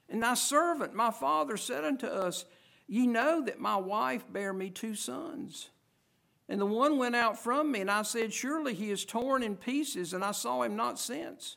And 0.10 0.24
thy 0.24 0.34
servant, 0.34 0.94
my 0.94 1.12
father, 1.12 1.56
said 1.56 1.86
unto 1.86 2.08
us, 2.08 2.46
Ye 2.88 3.08
know 3.08 3.42
that 3.46 3.60
my 3.60 3.78
wife 3.78 4.25
bare 4.30 4.54
me 4.54 4.70
two 4.70 4.96
sons. 4.96 5.70
And 6.50 6.60
the 6.60 6.66
one 6.66 6.98
went 6.98 7.16
out 7.16 7.40
from 7.40 7.72
me, 7.72 7.80
and 7.80 7.90
I 7.90 8.02
said, 8.02 8.34
Surely 8.34 8.74
he 8.74 8.92
is 8.92 9.06
torn 9.06 9.42
in 9.42 9.56
pieces, 9.56 10.13
and 10.13 10.24
I 10.24 10.32
saw 10.32 10.63
him 10.63 10.75
not 10.75 11.00
since. 11.00 11.56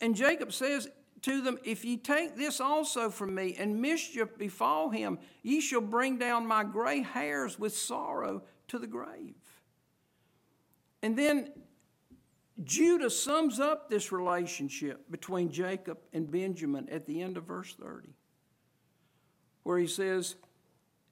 And 0.00 0.14
Jacob 0.14 0.52
says, 0.52 0.88
to 1.22 1.42
them, 1.42 1.58
If 1.64 1.84
ye 1.84 1.96
take 1.96 2.36
this 2.36 2.60
also 2.60 3.10
from 3.10 3.34
me, 3.34 3.54
and 3.58 3.80
mischief 3.80 4.36
befall 4.38 4.90
him, 4.90 5.18
ye 5.42 5.60
shall 5.60 5.80
bring 5.80 6.18
down 6.18 6.46
my 6.46 6.64
gray 6.64 7.02
hairs 7.02 7.58
with 7.58 7.76
sorrow 7.76 8.42
to 8.68 8.78
the 8.78 8.86
grave. 8.86 9.34
And 11.02 11.16
then 11.16 11.52
Judah 12.62 13.10
sums 13.10 13.58
up 13.58 13.88
this 13.88 14.12
relationship 14.12 15.10
between 15.10 15.50
Jacob 15.50 15.98
and 16.12 16.30
Benjamin 16.30 16.88
at 16.90 17.06
the 17.06 17.22
end 17.22 17.36
of 17.36 17.44
verse 17.44 17.74
30, 17.74 18.08
where 19.62 19.78
he 19.78 19.86
says, 19.86 20.36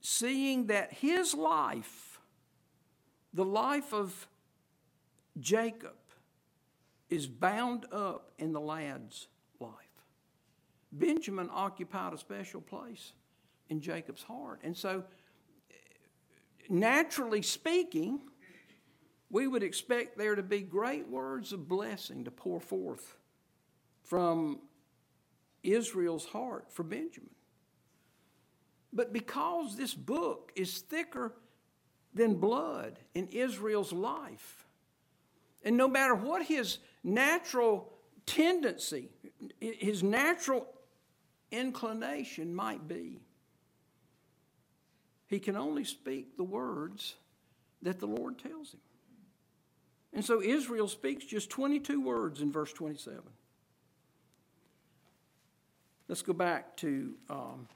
Seeing 0.01 0.67
that 0.67 0.93
his 0.93 1.35
life, 1.35 2.21
the 3.33 3.45
life 3.45 3.93
of 3.93 4.29
Jacob, 5.41 5.97
is 7.09 7.27
bound 7.27 7.87
up 7.91 8.33
in 8.39 8.53
the 8.53 8.61
lad's 8.61 9.29
Benjamin 10.93 11.51
occupied 11.53 12.15
a 12.15 12.19
special 12.19 12.61
place 12.61 13.13
in 13.69 13.81
Jacob's 13.81 14.23
heart. 14.23 14.61
And 14.63 14.77
so, 14.77 15.05
naturally 16.69 17.43
speaking, 17.43 18.21
we 19.31 19.47
would 19.47 19.63
expect 19.63 20.17
there 20.17 20.35
to 20.35 20.43
be 20.43 20.61
great 20.61 21.09
words 21.09 21.53
of 21.53 21.69
blessing 21.69 22.25
to 22.25 22.31
pour 22.31 22.61
forth 22.61 23.17
from 24.03 24.61
Israel's 25.63 26.25
heart 26.27 26.73
for 26.73 26.83
Benjamin. 26.83 27.31
But 28.93 29.13
because 29.13 29.77
this 29.77 29.93
book 29.93 30.51
is 30.57 30.79
thicker 30.79 31.35
than 32.15 32.37
blood 32.37 32.99
in 33.15 33.29
Israel's 33.29 33.93
life, 33.93 34.67
and 35.63 35.77
no 35.77 35.89
matter 35.89 36.15
what 36.15 36.47
his 36.47 36.79
natural 37.05 37.93
tendency, 38.25 39.11
his 39.61 40.03
natural 40.03 40.67
inclination 41.51 42.55
might 42.55 42.87
be. 42.87 43.21
He 45.27 45.39
can 45.39 45.57
only 45.57 45.85
speak 45.85 46.37
the 46.37 46.45
words 46.45 47.15
that 47.83 48.01
the 48.01 48.07
Lord 48.07 48.39
tells 48.39 48.73
him. 48.73 48.81
And 50.13 50.25
so 50.25 50.43
Israel 50.43 50.89
speaks 50.89 51.25
just 51.25 51.51
22 51.51 52.01
words 52.01 52.41
in 52.41 52.51
verse 52.51 52.73
27. 52.73 53.21
Let's 56.09 56.23
go 56.23 56.33
back 56.33 56.77
to 56.79 57.15
um, 57.29 57.69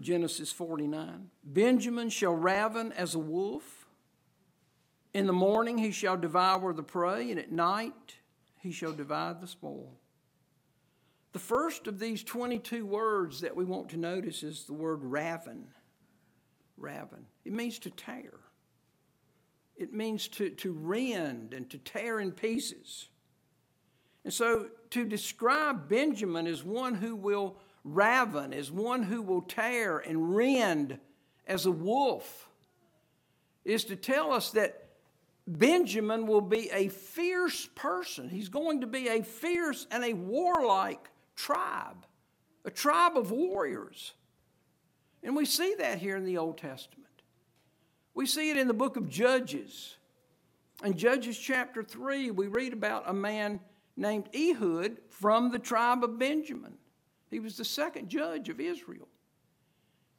Genesis 0.00 0.50
49. 0.50 1.30
Benjamin 1.44 2.08
shall 2.08 2.34
raven 2.34 2.92
as 2.92 3.14
a 3.14 3.20
wolf. 3.20 3.86
In 5.14 5.26
the 5.26 5.32
morning 5.32 5.78
he 5.78 5.92
shall 5.92 6.16
devour 6.16 6.72
the 6.72 6.82
prey, 6.82 7.30
and 7.30 7.38
at 7.38 7.52
night 7.52 8.16
he 8.58 8.72
shall 8.72 8.92
divide 8.92 9.40
the 9.40 9.46
spoil. 9.46 9.92
The 11.36 11.40
first 11.40 11.86
of 11.86 11.98
these 11.98 12.24
22 12.24 12.86
words 12.86 13.42
that 13.42 13.54
we 13.54 13.66
want 13.66 13.90
to 13.90 13.98
notice 13.98 14.42
is 14.42 14.64
the 14.64 14.72
word 14.72 15.04
raven. 15.04 15.66
Raven. 16.78 17.26
It 17.44 17.52
means 17.52 17.78
to 17.80 17.90
tear, 17.90 18.32
it 19.76 19.92
means 19.92 20.28
to, 20.28 20.48
to 20.48 20.72
rend 20.72 21.52
and 21.52 21.68
to 21.68 21.76
tear 21.76 22.20
in 22.20 22.32
pieces. 22.32 23.08
And 24.24 24.32
so 24.32 24.68
to 24.88 25.04
describe 25.04 25.90
Benjamin 25.90 26.46
as 26.46 26.64
one 26.64 26.94
who 26.94 27.14
will 27.14 27.58
raven, 27.84 28.54
as 28.54 28.72
one 28.72 29.02
who 29.02 29.20
will 29.20 29.42
tear 29.42 29.98
and 29.98 30.34
rend 30.34 30.98
as 31.46 31.66
a 31.66 31.70
wolf, 31.70 32.48
is 33.62 33.84
to 33.84 33.96
tell 33.96 34.32
us 34.32 34.52
that 34.52 34.88
Benjamin 35.46 36.26
will 36.26 36.40
be 36.40 36.70
a 36.70 36.88
fierce 36.88 37.66
person. 37.74 38.30
He's 38.30 38.48
going 38.48 38.80
to 38.80 38.86
be 38.86 39.08
a 39.08 39.22
fierce 39.22 39.86
and 39.90 40.02
a 40.02 40.14
warlike 40.14 41.10
tribe, 41.36 42.06
a 42.64 42.70
tribe 42.70 43.16
of 43.16 43.30
warriors. 43.30 44.14
And 45.22 45.36
we 45.36 45.44
see 45.44 45.74
that 45.78 45.98
here 45.98 46.16
in 46.16 46.24
the 46.24 46.38
Old 46.38 46.58
Testament. 46.58 47.06
We 48.14 48.26
see 48.26 48.50
it 48.50 48.56
in 48.56 48.66
the 48.66 48.74
book 48.74 48.96
of 48.96 49.08
Judges. 49.08 49.96
In 50.84 50.96
Judges 50.96 51.38
chapter 51.38 51.82
3, 51.82 52.30
we 52.30 52.48
read 52.48 52.72
about 52.72 53.04
a 53.06 53.12
man 53.12 53.60
named 53.96 54.28
Ehud 54.34 54.98
from 55.10 55.50
the 55.50 55.58
tribe 55.58 56.02
of 56.02 56.18
Benjamin. 56.18 56.74
He 57.30 57.40
was 57.40 57.56
the 57.56 57.64
second 57.64 58.08
judge 58.08 58.48
of 58.48 58.60
Israel. 58.60 59.08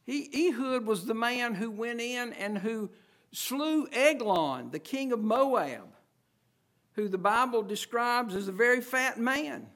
He, 0.03 0.49
Ehud 0.49 0.85
was 0.85 1.05
the 1.05 1.13
man 1.13 1.53
who 1.53 1.69
went 1.69 1.99
in 1.99 2.33
and 2.33 2.57
who 2.57 2.89
slew 3.31 3.87
Eglon, 3.91 4.71
the 4.71 4.79
king 4.79 5.11
of 5.11 5.19
Moab, 5.19 5.89
who 6.93 7.07
the 7.07 7.17
Bible 7.17 7.61
describes 7.61 8.35
as 8.35 8.47
a 8.47 8.53
very 8.53 8.81
fat 8.81 9.19
man. 9.19 9.67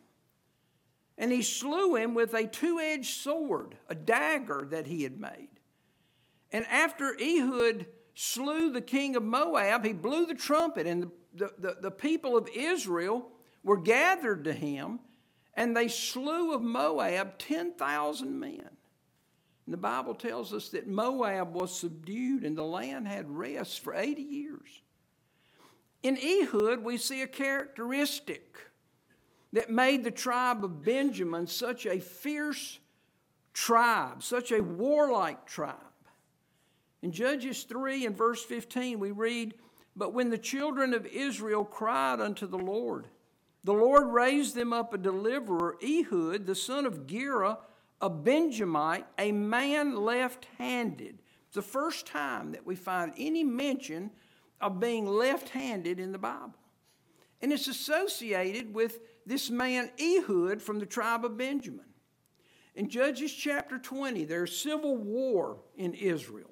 And 1.18 1.32
he 1.32 1.42
slew 1.42 1.96
him 1.96 2.14
with 2.14 2.34
a 2.34 2.48
two 2.48 2.80
edged 2.80 3.22
sword, 3.22 3.76
a 3.88 3.96
dagger 3.96 4.68
that 4.72 4.88
he 4.88 5.04
had 5.04 5.20
made. 5.20 5.50
And 6.52 6.66
after 6.68 7.16
Ehud 7.20 7.86
slew 8.16 8.72
the 8.72 8.82
king 8.82 9.16
of 9.16 9.24
Moab, 9.24 9.86
he 9.86 9.94
blew 9.94 10.26
the 10.26 10.36
trumpet, 10.36 10.88
and 10.88 11.12
the, 11.34 11.52
the, 11.58 11.78
the 11.82 11.92
people 11.92 12.36
of 12.38 12.50
Israel 12.56 13.30
were 13.64 13.78
gathered 13.78 14.44
to 14.46 14.54
him, 14.54 15.00
and 15.54 15.76
they 15.76 15.88
slew 15.88 16.54
of 16.54 16.62
Moab 16.62 17.38
10,000 17.38 18.40
men. 18.40 18.70
And 19.66 19.74
the 19.74 19.78
Bible 19.78 20.16
tells 20.16 20.54
us 20.54 20.70
that 20.70 20.88
Moab 20.88 21.54
was 21.54 21.78
subdued 21.78 22.44
and 22.44 22.58
the 22.58 22.64
land 22.64 23.08
had 23.08 23.30
rest 23.30 23.82
for 23.82 23.94
80 23.94 24.22
years. 24.22 24.82
In 26.04 26.18
Ehud, 26.18 26.84
we 26.84 26.98
see 26.98 27.22
a 27.22 27.28
characteristic 27.28 28.58
that 29.54 29.70
made 29.70 30.04
the 30.04 30.12
tribe 30.12 30.64
of 30.64 30.84
Benjamin 30.84 31.48
such 31.48 31.86
a 31.86 32.00
fierce 32.00 32.80
tribe, 33.54 34.24
such 34.24 34.52
a 34.52 34.62
warlike 34.62 35.46
tribe. 35.46 35.76
In 37.02 37.12
Judges 37.12 37.64
3 37.64 38.06
and 38.06 38.18
verse 38.18 38.44
15, 38.44 39.00
we 39.00 39.12
read, 39.12 39.56
But 39.96 40.14
when 40.14 40.30
the 40.30 40.38
children 40.38 40.94
of 40.94 41.06
Israel 41.06 41.66
cried 41.66 42.22
unto 42.22 42.48
the 42.48 42.58
Lord, 42.58 43.08
the 43.64 43.74
Lord 43.74 44.08
raised 44.08 44.56
them 44.56 44.74
up 44.74 44.94
a 44.94 44.98
deliverer, 44.98 45.78
Ehud, 45.84 46.46
the 46.46 46.56
son 46.56 46.86
of 46.86 47.06
Gera, 47.06 47.60
a 48.00 48.10
Benjamite, 48.10 49.06
a 49.20 49.32
man 49.32 49.96
left 49.96 50.48
handed. 50.58 51.20
The 51.54 51.62
first 51.62 52.08
time 52.08 52.54
that 52.54 52.66
we 52.66 52.76
find 52.76 53.14
any 53.18 53.44
mention 53.44 54.12
of 54.60 54.80
being 54.80 55.06
left 55.06 55.50
handed 55.50 56.00
in 56.00 56.12
the 56.12 56.18
Bible. 56.18 56.56
And 57.42 57.52
it's 57.52 57.68
associated 57.68 58.74
with 58.74 59.00
this 59.26 59.50
man 59.50 59.92
Ehud 60.00 60.62
from 60.62 60.80
the 60.80 60.86
tribe 60.86 61.26
of 61.26 61.38
Benjamin. 61.38 61.86
In 62.76 62.90
Judges 62.90 63.34
chapter 63.34 63.78
20, 63.78 64.26
there's 64.26 64.58
civil 64.58 64.98
war 64.98 65.58
in 65.76 65.94
Israel. 65.94 66.50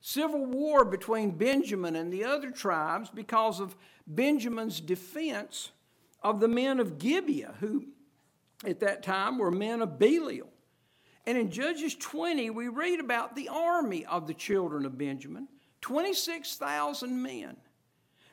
Civil 0.00 0.44
war 0.44 0.84
between 0.84 1.30
Benjamin 1.30 1.96
and 1.96 2.12
the 2.12 2.24
other 2.24 2.50
tribes 2.50 3.08
because 3.08 3.60
of 3.60 3.74
Benjamin's 4.06 4.80
defense 4.80 5.70
of 6.22 6.40
the 6.40 6.48
men 6.48 6.78
of 6.78 6.98
Gibeah, 6.98 7.54
who 7.60 7.86
at 8.64 8.80
that 8.80 9.02
time 9.02 9.38
were 9.38 9.50
men 9.50 9.80
of 9.80 9.98
Belial. 9.98 10.50
And 11.26 11.38
in 11.38 11.50
Judges 11.50 11.94
20, 11.94 12.50
we 12.50 12.68
read 12.68 13.00
about 13.00 13.34
the 13.34 13.48
army 13.48 14.04
of 14.04 14.26
the 14.26 14.34
children 14.34 14.84
of 14.84 14.98
Benjamin 14.98 15.48
26,000 15.80 17.22
men. 17.22 17.56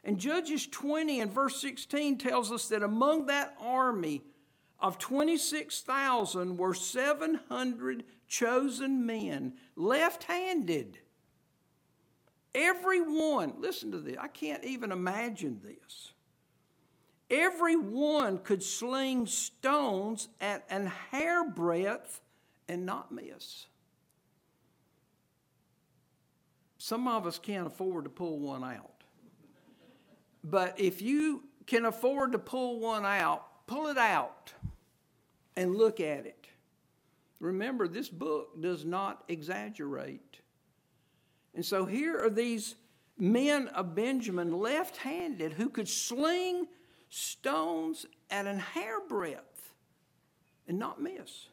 And 0.03 0.17
Judges 0.17 0.65
20 0.67 1.19
and 1.19 1.31
verse 1.31 1.61
16 1.61 2.17
tells 2.17 2.51
us 2.51 2.67
that 2.69 2.81
among 2.81 3.27
that 3.27 3.55
army 3.59 4.23
of 4.79 4.97
26,000 4.97 6.57
were 6.57 6.73
700 6.73 8.03
chosen 8.27 9.05
men, 9.05 9.53
left 9.75 10.23
handed. 10.23 10.97
Everyone, 12.55 13.53
listen 13.59 13.91
to 13.91 13.99
this, 13.99 14.17
I 14.19 14.27
can't 14.27 14.63
even 14.63 14.91
imagine 14.91 15.61
this. 15.63 16.13
Everyone 17.29 18.39
could 18.39 18.61
sling 18.61 19.25
stones 19.25 20.27
at 20.41 20.65
an 20.69 20.91
hairbreadth 21.11 22.19
and 22.67 22.85
not 22.85 23.11
miss. 23.11 23.67
Some 26.77 27.07
of 27.07 27.27
us 27.27 27.37
can't 27.37 27.67
afford 27.67 28.03
to 28.05 28.09
pull 28.09 28.39
one 28.39 28.63
out. 28.63 28.90
But 30.43 30.80
if 30.80 31.01
you 31.01 31.43
can 31.67 31.86
afford 31.86 32.32
to 32.32 32.39
pull 32.39 32.80
one 32.80 33.06
out, 33.06 33.67
pull 33.67 33.88
it 33.88 33.97
out 33.97 34.54
and 35.56 35.75
look 35.75 35.99
at 35.99 36.25
it. 36.25 36.47
Remember, 37.39 37.88
this 37.88 38.10
book 38.10 38.62
does 38.62 38.86
not 38.86 39.23
exaggerate. 39.27 40.39
And 41.56 41.65
so 41.65 41.86
here 41.86 42.23
are 42.23 42.30
these 42.30 42.75
men 43.17 43.67
of 43.69 43.95
Benjamin, 43.95 44.51
left 44.60 44.97
handed, 44.97 45.54
who 45.54 45.69
could 45.69 45.88
sling 45.88 46.67
stones 47.10 48.06
at 48.30 48.47
an 48.47 48.60
hairbreadth 48.60 49.73
and 50.67 50.80
not 50.80 51.01
miss. 51.01 51.47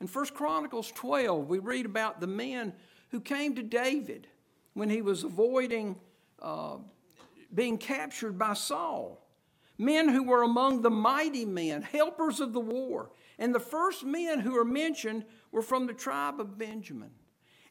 In 0.00 0.06
1 0.06 0.26
Chronicles 0.26 0.92
12, 0.92 1.48
we 1.48 1.58
read 1.58 1.86
about 1.86 2.20
the 2.20 2.26
men 2.26 2.72
who 3.10 3.20
came 3.20 3.54
to 3.54 3.62
David 3.62 4.26
when 4.74 4.88
he 4.88 5.02
was 5.02 5.24
avoiding 5.24 5.96
uh, 6.40 6.76
being 7.54 7.78
captured 7.78 8.38
by 8.38 8.54
Saul. 8.54 9.26
Men 9.78 10.08
who 10.08 10.22
were 10.22 10.42
among 10.42 10.82
the 10.82 10.90
mighty 10.90 11.44
men, 11.44 11.82
helpers 11.82 12.40
of 12.40 12.52
the 12.52 12.60
war. 12.60 13.10
And 13.38 13.54
the 13.54 13.60
first 13.60 14.04
men 14.04 14.40
who 14.40 14.56
are 14.56 14.64
mentioned 14.64 15.24
were 15.50 15.62
from 15.62 15.86
the 15.86 15.94
tribe 15.94 16.40
of 16.40 16.58
Benjamin. 16.58 17.10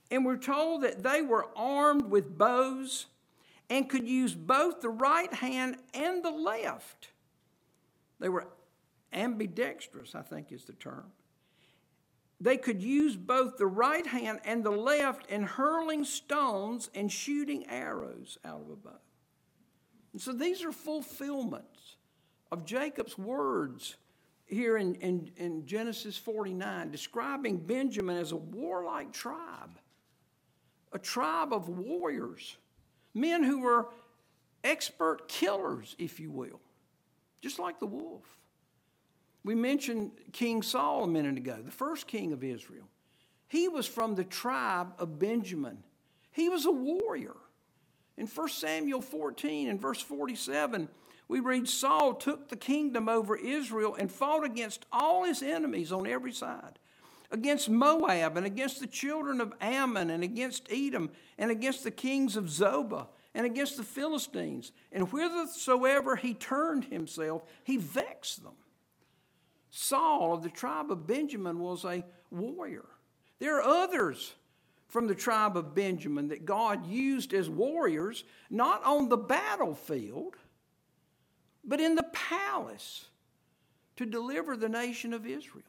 And 0.09 0.25
we're 0.25 0.37
told 0.37 0.83
that 0.83 1.03
they 1.03 1.21
were 1.21 1.47
armed 1.55 2.09
with 2.09 2.37
bows 2.37 3.05
and 3.69 3.89
could 3.89 4.05
use 4.05 4.35
both 4.35 4.81
the 4.81 4.89
right 4.89 5.33
hand 5.33 5.77
and 5.93 6.23
the 6.23 6.31
left. 6.31 7.09
They 8.19 8.27
were 8.27 8.47
ambidextrous, 9.13 10.13
I 10.13 10.21
think 10.21 10.51
is 10.51 10.65
the 10.65 10.73
term. 10.73 11.05
They 12.41 12.57
could 12.57 12.81
use 12.81 13.15
both 13.15 13.57
the 13.57 13.67
right 13.67 14.05
hand 14.05 14.39
and 14.43 14.63
the 14.63 14.71
left 14.71 15.29
in 15.29 15.43
hurling 15.43 16.03
stones 16.03 16.89
and 16.95 17.11
shooting 17.11 17.67
arrows 17.67 18.37
out 18.43 18.61
of 18.61 18.69
a 18.69 18.75
bow. 18.75 18.99
And 20.13 20.21
so 20.21 20.33
these 20.33 20.63
are 20.63 20.71
fulfillments 20.71 21.95
of 22.51 22.65
Jacob's 22.65 23.17
words 23.17 23.95
here 24.45 24.77
in, 24.77 24.95
in, 24.95 25.31
in 25.37 25.65
Genesis 25.65 26.17
49, 26.17 26.91
describing 26.91 27.57
Benjamin 27.57 28.17
as 28.17 28.31
a 28.31 28.37
warlike 28.37 29.13
tribe 29.13 29.79
a 30.91 30.99
tribe 30.99 31.53
of 31.53 31.69
warriors, 31.69 32.57
men 33.13 33.43
who 33.43 33.59
were 33.59 33.87
expert 34.63 35.27
killers, 35.27 35.95
if 35.97 36.19
you 36.19 36.29
will, 36.29 36.59
just 37.41 37.59
like 37.59 37.79
the 37.79 37.85
wolf. 37.85 38.37
We 39.43 39.55
mentioned 39.55 40.11
King 40.33 40.61
Saul 40.61 41.03
a 41.03 41.07
minute 41.07 41.37
ago, 41.37 41.57
the 41.63 41.71
first 41.71 42.07
king 42.07 42.31
of 42.31 42.43
Israel. 42.43 42.87
He 43.47 43.67
was 43.67 43.87
from 43.87 44.15
the 44.15 44.23
tribe 44.23 44.93
of 44.99 45.17
Benjamin. 45.17 45.83
He 46.31 46.47
was 46.47 46.65
a 46.65 46.71
warrior. 46.71 47.35
In 48.17 48.27
1 48.27 48.49
Samuel 48.49 49.01
14 49.01 49.69
and 49.69 49.81
verse 49.81 50.01
47, 50.01 50.89
we 51.27 51.39
read 51.39 51.67
Saul 51.67 52.15
took 52.15 52.49
the 52.49 52.55
kingdom 52.55 53.07
over 53.07 53.35
Israel 53.35 53.95
and 53.97 54.11
fought 54.11 54.45
against 54.45 54.85
all 54.91 55.23
his 55.23 55.41
enemies 55.41 55.91
on 55.91 56.05
every 56.05 56.33
side 56.33 56.79
against 57.31 57.69
Moab 57.69 58.37
and 58.37 58.45
against 58.45 58.79
the 58.79 58.87
children 58.87 59.41
of 59.41 59.53
Ammon 59.61 60.09
and 60.09 60.23
against 60.23 60.67
Edom 60.69 61.09
and 61.37 61.49
against 61.49 61.83
the 61.83 61.91
kings 61.91 62.35
of 62.35 62.45
Zobah 62.45 63.07
and 63.33 63.45
against 63.45 63.77
the 63.77 63.83
Philistines. 63.83 64.71
And 64.91 65.07
whithersoever 65.07 66.17
he 66.17 66.33
turned 66.33 66.85
himself, 66.85 67.43
he 67.63 67.77
vexed 67.77 68.43
them. 68.43 68.53
Saul 69.69 70.33
of 70.33 70.43
the 70.43 70.49
tribe 70.49 70.91
of 70.91 71.07
Benjamin 71.07 71.59
was 71.59 71.85
a 71.85 72.03
warrior. 72.29 72.85
There 73.39 73.57
are 73.61 73.83
others 73.83 74.33
from 74.91 75.07
the 75.07 75.15
tribe 75.15 75.55
of 75.55 75.73
Benjamin 75.73 76.27
that 76.27 76.43
God 76.43 76.85
used 76.85 77.33
as 77.33 77.49
warriors, 77.49 78.25
not 78.49 78.83
on 78.83 79.07
the 79.07 79.17
battlefield, 79.17 80.35
but 81.63 81.79
in 81.79 81.95
the 81.95 82.03
palace 82.11 83.05
to 83.95 84.05
deliver 84.05 84.57
the 84.57 84.67
nation 84.67 85.13
of 85.13 85.25
Israel. 85.25 85.63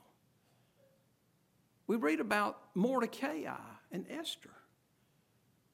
We 1.86 1.94
read 1.96 2.18
about 2.18 2.58
Mordecai 2.74 3.46
and 3.92 4.06
Esther 4.10 4.50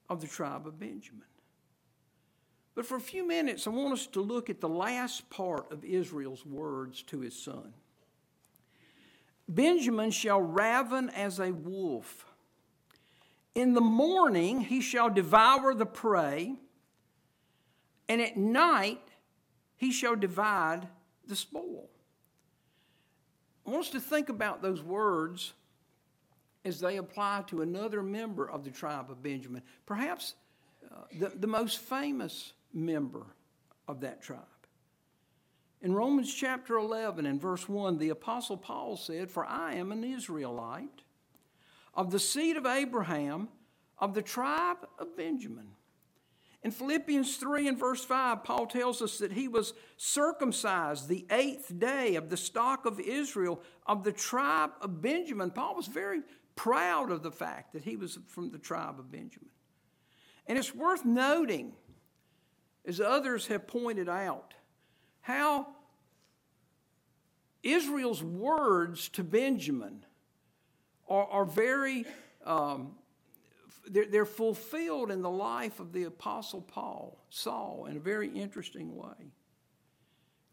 of 0.07 0.21
the 0.21 0.27
tribe 0.27 0.67
of 0.67 0.79
Benjamin. 0.79 1.23
But 2.75 2.85
for 2.85 2.97
a 2.97 3.01
few 3.01 3.27
minutes, 3.27 3.65
I 3.65 3.71
want 3.71 3.93
us 3.93 4.05
to 4.07 4.21
look 4.21 4.51
at 4.51 4.61
the 4.61 4.69
last 4.69 5.27
part 5.31 5.71
of 5.71 5.83
Israel's 5.83 6.45
words 6.45 7.01
to 7.03 7.21
his 7.21 7.35
son. 7.35 7.73
Benjamin 9.47 10.11
shall 10.11 10.39
raven 10.39 11.09
as 11.09 11.39
a 11.39 11.51
wolf. 11.51 12.28
In 13.55 13.73
the 13.73 13.81
morning 13.81 14.61
he 14.61 14.81
shall 14.81 15.09
devour 15.09 15.73
the 15.73 15.85
prey, 15.85 16.55
and 18.07 18.21
at 18.21 18.37
night 18.37 19.01
he 19.77 19.91
shall 19.91 20.15
divide 20.15 20.87
the 21.25 21.35
spoil. 21.35 21.89
I 23.65 23.71
want 23.71 23.85
us 23.85 23.91
to 23.91 23.99
think 23.99 24.29
about 24.29 24.61
those 24.61 24.81
words 24.81 25.53
as 26.65 26.79
they 26.79 26.97
apply 26.97 27.43
to 27.47 27.61
another 27.61 28.03
member 28.03 28.49
of 28.49 28.63
the 28.63 28.71
tribe 28.71 29.09
of 29.09 29.23
Benjamin, 29.23 29.61
perhaps 29.85 30.35
uh, 30.91 31.03
the, 31.17 31.29
the 31.29 31.47
most 31.47 31.79
famous 31.79 32.53
member 32.73 33.25
of 33.87 34.01
that 34.01 34.21
tribe. 34.21 34.43
In 35.81 35.93
Romans 35.93 36.33
chapter 36.33 36.77
11 36.77 37.25
and 37.25 37.39
verse 37.39 37.69
1, 37.69 37.97
the 37.97 38.09
Apostle 38.09 38.57
Paul 38.57 38.97
said, 38.97 39.31
For 39.31 39.45
I 39.45 39.75
am 39.75 39.91
an 39.91 40.03
Israelite 40.03 41.03
of 41.99 42.11
the 42.11 42.19
seed 42.19 42.55
of 42.55 42.65
Abraham, 42.65 43.49
of 43.97 44.13
the 44.13 44.21
tribe 44.21 44.87
of 44.99 45.17
Benjamin. 45.17 45.67
In 46.63 46.71
Philippians 46.71 47.35
3 47.35 47.67
and 47.67 47.77
verse 47.77 48.05
5, 48.05 48.41
Paul 48.45 48.67
tells 48.67 49.01
us 49.01 49.17
that 49.17 49.33
he 49.33 49.49
was 49.49 49.73
circumcised 49.97 51.09
the 51.09 51.25
eighth 51.29 51.77
day 51.77 52.15
of 52.15 52.29
the 52.29 52.37
stock 52.37 52.85
of 52.85 53.01
Israel, 53.01 53.61
of 53.85 54.05
the 54.05 54.13
tribe 54.13 54.71
of 54.79 55.01
Benjamin. 55.01 55.51
Paul 55.51 55.75
was 55.75 55.87
very 55.87 56.21
proud 56.55 57.11
of 57.11 57.21
the 57.21 57.33
fact 57.33 57.73
that 57.73 57.83
he 57.83 57.97
was 57.97 58.17
from 58.27 58.49
the 58.49 58.59
tribe 58.59 58.97
of 58.97 59.11
Benjamin. 59.11 59.49
And 60.47 60.57
it's 60.57 60.73
worth 60.73 61.03
noting, 61.03 61.73
as 62.85 63.01
others 63.01 63.47
have 63.47 63.67
pointed 63.67 64.07
out, 64.07 64.53
how 65.19 65.67
Israel's 67.61 68.23
words 68.23 69.09
to 69.09 69.23
Benjamin 69.25 70.05
are, 71.09 71.27
are 71.27 71.45
very, 71.45 72.05
um, 72.45 72.95
they're, 73.87 74.05
they're 74.05 74.25
fulfilled 74.25 75.11
in 75.11 75.21
the 75.21 75.29
life 75.29 75.79
of 75.79 75.91
the 75.91 76.03
Apostle 76.03 76.61
Paul, 76.61 77.17
Saul, 77.29 77.87
in 77.89 77.97
a 77.97 77.99
very 77.99 78.29
interesting 78.29 78.95
way. 78.95 79.33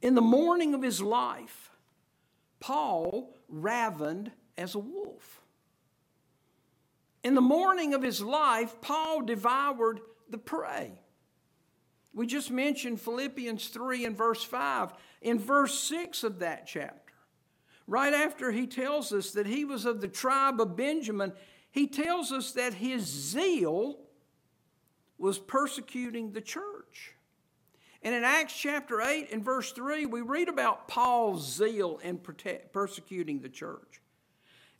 In 0.03 0.14
the 0.14 0.23
morning 0.23 0.75
of 0.75 0.83
his 0.83 1.01
life, 1.01 1.71
Paul 2.61 3.35
ravened 3.49 4.31
as 4.57 4.75
a 4.75 4.79
wolf. 4.79 5.40
In 7.23 7.35
the 7.35 7.40
morning 7.40 7.95
of 7.95 8.03
his 8.03 8.23
life, 8.23 8.81
Paul 8.81 9.23
devoured 9.23 10.01
the 10.31 10.38
prey. 10.38 10.92
We 12.14 12.27
just 12.27 12.51
mentioned 12.51 13.01
Philippians 13.01 13.69
3 13.69 14.07
and 14.07 14.16
verse 14.16 14.42
5. 14.42 14.92
In 15.23 15.38
verse 15.38 15.79
6 15.81 16.25
of 16.25 16.38
that 16.38 16.66
chapter, 16.66 17.06
right 17.87 18.14
after 18.14 18.51
he 18.51 18.66
tells 18.66 19.12
us 19.12 19.33
that 19.33 19.46
he 19.46 19.64
was 19.64 19.85
of 19.85 20.01
the 20.01 20.09
tribe 20.09 20.61
of 20.61 20.77
Benjamin, 20.77 21.33
he 21.70 21.87
tells 21.87 22.33
us 22.33 22.53
that 22.53 22.75
his 22.75 23.05
zeal 23.05 23.99
was 25.18 25.38
persecuting 25.38 26.33
the 26.33 26.40
church. 26.40 27.14
And 28.03 28.14
in 28.14 28.25
Acts 28.25 28.57
chapter 28.57 29.01
8 29.01 29.33
and 29.33 29.44
verse 29.44 29.72
3, 29.72 30.07
we 30.07 30.20
read 30.20 30.49
about 30.49 30.87
Paul's 30.88 31.57
zeal 31.57 31.99
in 32.03 32.20
persecuting 32.72 33.40
the 33.40 33.49
church. 33.49 34.01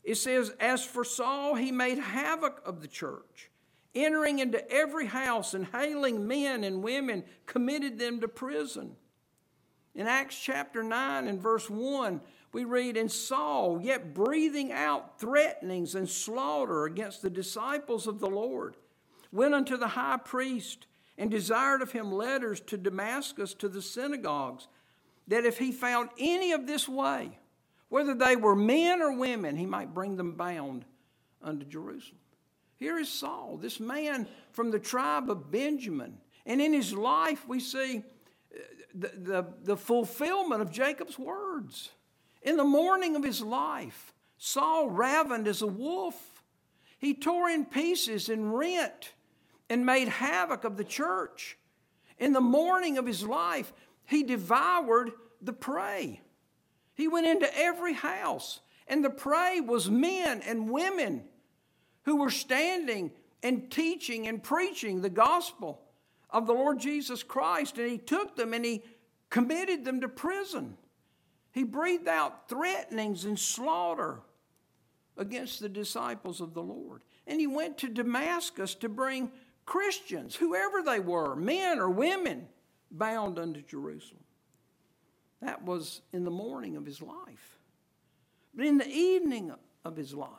It 0.03 0.15
says, 0.15 0.53
As 0.59 0.85
for 0.85 1.03
Saul, 1.03 1.55
he 1.55 1.71
made 1.71 1.97
havoc 1.97 2.61
of 2.65 2.81
the 2.81 2.87
church, 2.87 3.51
entering 3.93 4.39
into 4.39 4.69
every 4.71 5.07
house 5.07 5.53
and 5.53 5.65
hailing 5.65 6.27
men 6.27 6.63
and 6.63 6.81
women, 6.81 7.25
committed 7.45 7.99
them 7.99 8.21
to 8.21 8.27
prison. 8.27 8.95
In 9.93 10.07
Acts 10.07 10.39
chapter 10.39 10.81
9 10.81 11.27
and 11.27 11.41
verse 11.41 11.69
1, 11.69 12.21
we 12.51 12.63
read, 12.63 12.97
And 12.97 13.11
Saul, 13.11 13.79
yet 13.81 14.13
breathing 14.13 14.71
out 14.71 15.19
threatenings 15.19 15.95
and 15.95 16.09
slaughter 16.09 16.85
against 16.85 17.21
the 17.21 17.29
disciples 17.29 18.07
of 18.07 18.19
the 18.19 18.29
Lord, 18.29 18.77
went 19.31 19.53
unto 19.53 19.77
the 19.77 19.89
high 19.89 20.17
priest 20.17 20.87
and 21.17 21.29
desired 21.29 21.81
of 21.81 21.91
him 21.91 22.11
letters 22.11 22.59
to 22.61 22.77
Damascus 22.77 23.53
to 23.55 23.67
the 23.67 23.81
synagogues, 23.81 24.67
that 25.27 25.45
if 25.45 25.57
he 25.57 25.71
found 25.71 26.09
any 26.17 26.51
of 26.51 26.67
this 26.67 26.87
way, 26.87 27.37
whether 27.89 28.13
they 28.13 28.35
were 28.35 28.55
men 28.55 29.01
or 29.01 29.17
women, 29.17 29.55
he 29.55 29.65
might 29.65 29.93
bring 29.93 30.15
them 30.15 30.33
bound 30.33 30.85
unto 31.41 31.65
Jerusalem. 31.65 32.19
Here 32.77 32.97
is 32.99 33.09
Saul, 33.09 33.57
this 33.57 33.79
man 33.79 34.27
from 34.51 34.71
the 34.71 34.79
tribe 34.79 35.29
of 35.29 35.51
Benjamin. 35.51 36.17
And 36.45 36.61
in 36.61 36.73
his 36.73 36.93
life, 36.93 37.47
we 37.47 37.59
see 37.59 37.97
uh, 37.97 38.59
the, 38.93 39.11
the, 39.15 39.45
the 39.63 39.77
fulfillment 39.77 40.61
of 40.61 40.71
Jacob's 40.71 41.17
words. 41.17 41.89
In 42.47 42.55
the 42.55 42.63
morning 42.63 43.17
of 43.17 43.25
his 43.25 43.41
life, 43.41 44.13
Saul 44.37 44.89
ravened 44.89 45.49
as 45.49 45.61
a 45.61 45.67
wolf. 45.67 46.41
He 46.97 47.13
tore 47.13 47.49
in 47.49 47.65
pieces 47.65 48.29
and 48.29 48.57
rent 48.57 49.11
and 49.69 49.85
made 49.85 50.07
havoc 50.07 50.63
of 50.63 50.77
the 50.77 50.85
church. 50.85 51.57
In 52.17 52.31
the 52.31 52.39
morning 52.39 52.97
of 52.97 53.05
his 53.05 53.21
life, 53.21 53.73
he 54.05 54.23
devoured 54.23 55.11
the 55.41 55.51
prey. 55.51 56.21
He 56.93 57.09
went 57.09 57.27
into 57.27 57.53
every 57.53 57.91
house, 57.91 58.61
and 58.87 59.03
the 59.03 59.09
prey 59.09 59.59
was 59.59 59.89
men 59.89 60.41
and 60.41 60.69
women 60.69 61.25
who 62.03 62.15
were 62.15 62.31
standing 62.31 63.11
and 63.43 63.69
teaching 63.69 64.25
and 64.25 64.41
preaching 64.41 65.01
the 65.01 65.09
gospel 65.09 65.81
of 66.29 66.47
the 66.47 66.53
Lord 66.53 66.79
Jesus 66.79 67.23
Christ. 67.23 67.77
And 67.77 67.91
he 67.91 67.97
took 67.97 68.37
them 68.37 68.53
and 68.53 68.63
he 68.63 68.83
committed 69.29 69.83
them 69.83 69.99
to 69.99 70.07
prison. 70.07 70.77
He 71.51 71.63
breathed 71.63 72.07
out 72.07 72.49
threatenings 72.49 73.25
and 73.25 73.37
slaughter 73.37 74.19
against 75.17 75.59
the 75.59 75.69
disciples 75.69 76.41
of 76.41 76.53
the 76.53 76.61
Lord. 76.61 77.01
And 77.25 77.39
he 77.39 77.47
went 77.47 77.77
to 77.79 77.89
Damascus 77.89 78.75
to 78.75 78.89
bring 78.89 79.31
Christians, 79.65 80.35
whoever 80.35 80.81
they 80.81 80.99
were, 80.99 81.35
men 81.35 81.79
or 81.79 81.89
women, 81.89 82.47
bound 82.91 83.37
unto 83.37 83.61
Jerusalem. 83.61 84.23
That 85.41 85.63
was 85.63 86.01
in 86.13 86.23
the 86.23 86.31
morning 86.31 86.77
of 86.77 86.85
his 86.85 87.01
life. 87.01 87.59
But 88.55 88.65
in 88.65 88.77
the 88.77 88.87
evening 88.87 89.53
of 89.83 89.95
his 89.95 90.13
life, 90.13 90.31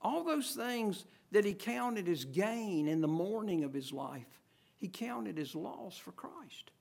all 0.00 0.24
those 0.24 0.52
things 0.52 1.04
that 1.30 1.44
he 1.44 1.54
counted 1.54 2.08
as 2.08 2.24
gain 2.24 2.88
in 2.88 3.00
the 3.00 3.08
morning 3.08 3.62
of 3.62 3.72
his 3.72 3.92
life, 3.92 4.40
he 4.76 4.88
counted 4.88 5.38
as 5.38 5.54
loss 5.54 5.96
for 5.96 6.12
Christ. 6.12 6.72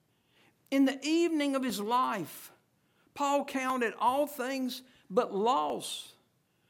In 0.71 0.86
the 0.86 0.99
evening 1.06 1.56
of 1.56 1.63
his 1.63 1.80
life, 1.80 2.51
Paul 3.13 3.45
counted 3.45 3.93
all 4.00 4.28
things 4.28 4.82
but 5.10 5.34
loss 5.34 6.13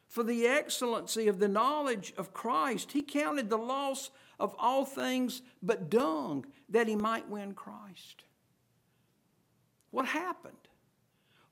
for 0.08 0.24
the 0.24 0.48
excellency 0.48 1.28
of 1.28 1.40
the 1.40 1.48
knowledge 1.48 2.14
of 2.18 2.34
Christ. 2.34 2.92
He 2.92 3.02
counted 3.02 3.50
the 3.50 3.58
loss 3.58 4.10
of 4.40 4.56
all 4.58 4.84
things 4.86 5.42
but 5.62 5.90
dung 5.90 6.46
that 6.70 6.88
he 6.88 6.96
might 6.96 7.30
win 7.30 7.54
Christ. 7.54 8.24
What 9.92 10.06
happened? 10.06 10.56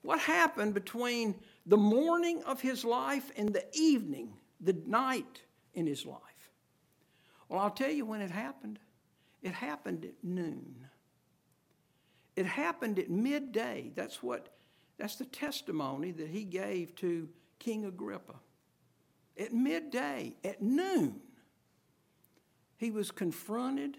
What 0.01 0.19
happened 0.19 0.73
between 0.73 1.35
the 1.65 1.77
morning 1.77 2.43
of 2.43 2.61
his 2.61 2.83
life 2.83 3.31
and 3.35 3.53
the 3.53 3.65
evening, 3.73 4.33
the 4.59 4.75
night 4.85 5.43
in 5.73 5.85
his 5.85 6.05
life? 6.05 6.19
Well, 7.47 7.59
I'll 7.59 7.69
tell 7.69 7.91
you 7.91 8.05
when 8.05 8.21
it 8.21 8.31
happened. 8.31 8.79
It 9.41 9.53
happened 9.53 10.05
at 10.05 10.15
noon. 10.23 10.87
It 12.35 12.45
happened 12.45 12.99
at 12.99 13.09
midday. 13.09 13.91
That's 13.95 14.23
what 14.23 14.49
that's 14.99 15.15
the 15.15 15.25
testimony 15.25 16.11
that 16.11 16.27
he 16.27 16.43
gave 16.43 16.93
to 16.95 17.29
King 17.57 17.85
Agrippa. 17.85 18.35
At 19.39 19.53
midday, 19.53 20.35
at 20.43 20.61
noon, 20.61 21.21
he 22.77 22.91
was 22.91 23.09
confronted 23.09 23.97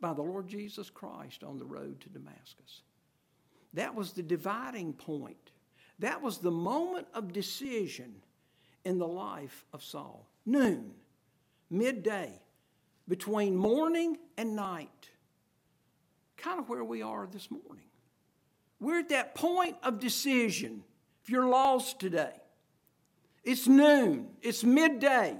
by 0.00 0.14
the 0.14 0.22
Lord 0.22 0.48
Jesus 0.48 0.88
Christ 0.88 1.44
on 1.44 1.58
the 1.58 1.64
road 1.66 2.00
to 2.00 2.08
Damascus. 2.08 2.82
That 3.74 3.94
was 3.94 4.12
the 4.12 4.22
dividing 4.22 4.94
point. 4.94 5.50
That 5.98 6.22
was 6.22 6.38
the 6.38 6.50
moment 6.50 7.06
of 7.12 7.32
decision 7.32 8.14
in 8.84 8.98
the 8.98 9.06
life 9.06 9.66
of 9.72 9.82
Saul. 9.82 10.26
Noon, 10.46 10.92
midday, 11.70 12.40
between 13.08 13.54
morning 13.54 14.16
and 14.38 14.56
night. 14.56 15.10
Kind 16.36 16.58
of 16.58 16.68
where 16.68 16.84
we 16.84 17.02
are 17.02 17.26
this 17.30 17.50
morning. 17.50 17.85
We're 18.80 19.00
at 19.00 19.08
that 19.10 19.34
point 19.34 19.76
of 19.82 19.98
decision. 19.98 20.82
If 21.22 21.30
you're 21.30 21.48
lost 21.48 21.98
today, 21.98 22.32
it's 23.42 23.66
noon, 23.66 24.28
it's 24.42 24.64
midday. 24.64 25.36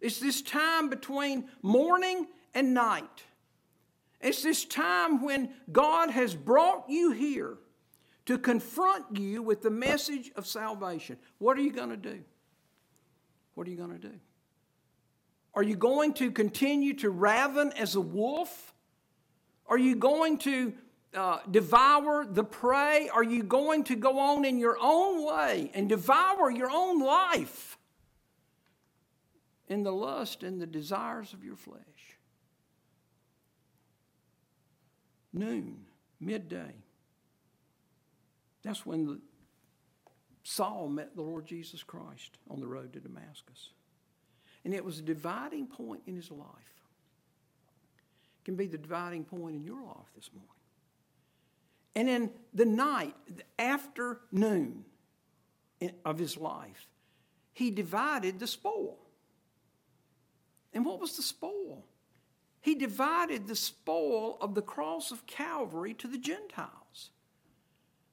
It's 0.00 0.20
this 0.20 0.42
time 0.42 0.88
between 0.88 1.48
morning 1.62 2.28
and 2.54 2.72
night. 2.72 3.24
It's 4.20 4.42
this 4.42 4.64
time 4.64 5.22
when 5.22 5.50
God 5.70 6.10
has 6.10 6.34
brought 6.34 6.88
you 6.88 7.12
here 7.12 7.58
to 8.26 8.38
confront 8.38 9.16
you 9.16 9.42
with 9.42 9.62
the 9.62 9.70
message 9.70 10.30
of 10.36 10.46
salvation. 10.46 11.16
What 11.38 11.56
are 11.56 11.62
you 11.62 11.72
going 11.72 11.90
to 11.90 11.96
do? 11.96 12.20
What 13.54 13.66
are 13.66 13.70
you 13.70 13.76
going 13.76 13.98
to 13.98 14.08
do? 14.08 14.14
Are 15.54 15.62
you 15.62 15.76
going 15.76 16.14
to 16.14 16.30
continue 16.30 16.94
to 16.94 17.10
raven 17.10 17.72
as 17.72 17.96
a 17.96 18.00
wolf? 18.00 18.74
Are 19.66 19.78
you 19.78 19.96
going 19.96 20.38
to 20.38 20.72
uh, 21.18 21.40
devour 21.50 22.24
the 22.24 22.44
prey? 22.44 23.08
Are 23.12 23.24
you 23.24 23.42
going 23.42 23.84
to 23.84 23.96
go 23.96 24.18
on 24.18 24.44
in 24.44 24.58
your 24.58 24.78
own 24.80 25.26
way 25.26 25.70
and 25.74 25.88
devour 25.88 26.50
your 26.50 26.70
own 26.70 27.00
life? 27.00 27.78
in 29.68 29.82
the 29.82 29.92
lust 29.92 30.42
and 30.42 30.60
the 30.60 30.66
desires 30.66 31.32
of 31.32 31.44
your 31.44 31.56
flesh. 31.56 31.82
Noon, 35.32 35.84
midday. 36.20 36.74
That's 38.62 38.84
when 38.84 39.20
Saul 40.42 40.88
met 40.88 41.14
the 41.14 41.22
Lord 41.22 41.46
Jesus 41.46 41.82
Christ 41.82 42.38
on 42.50 42.60
the 42.60 42.66
road 42.66 42.92
to 42.94 43.00
Damascus. 43.00 43.70
And 44.64 44.74
it 44.74 44.84
was 44.84 44.98
a 44.98 45.02
dividing 45.02 45.66
point 45.66 46.02
in 46.06 46.16
his 46.16 46.30
life. 46.30 46.48
It 48.40 48.44
can 48.44 48.56
be 48.56 48.66
the 48.66 48.78
dividing 48.78 49.24
point 49.24 49.54
in 49.54 49.62
your 49.62 49.82
life 49.82 50.10
this 50.16 50.30
morning. 50.32 50.48
And 51.98 52.08
in 52.08 52.30
the 52.54 52.64
night, 52.64 53.16
the 53.26 53.42
afternoon 53.60 54.84
of 56.04 56.16
his 56.16 56.36
life, 56.36 56.86
he 57.52 57.72
divided 57.72 58.38
the 58.38 58.46
spoil. 58.46 58.98
And 60.72 60.86
what 60.86 61.00
was 61.00 61.16
the 61.16 61.24
spoil? 61.24 61.84
He 62.60 62.76
divided 62.76 63.48
the 63.48 63.56
spoil 63.56 64.38
of 64.40 64.54
the 64.54 64.62
cross 64.62 65.10
of 65.10 65.26
Calvary 65.26 65.92
to 65.94 66.06
the 66.06 66.18
Gentiles. 66.18 67.10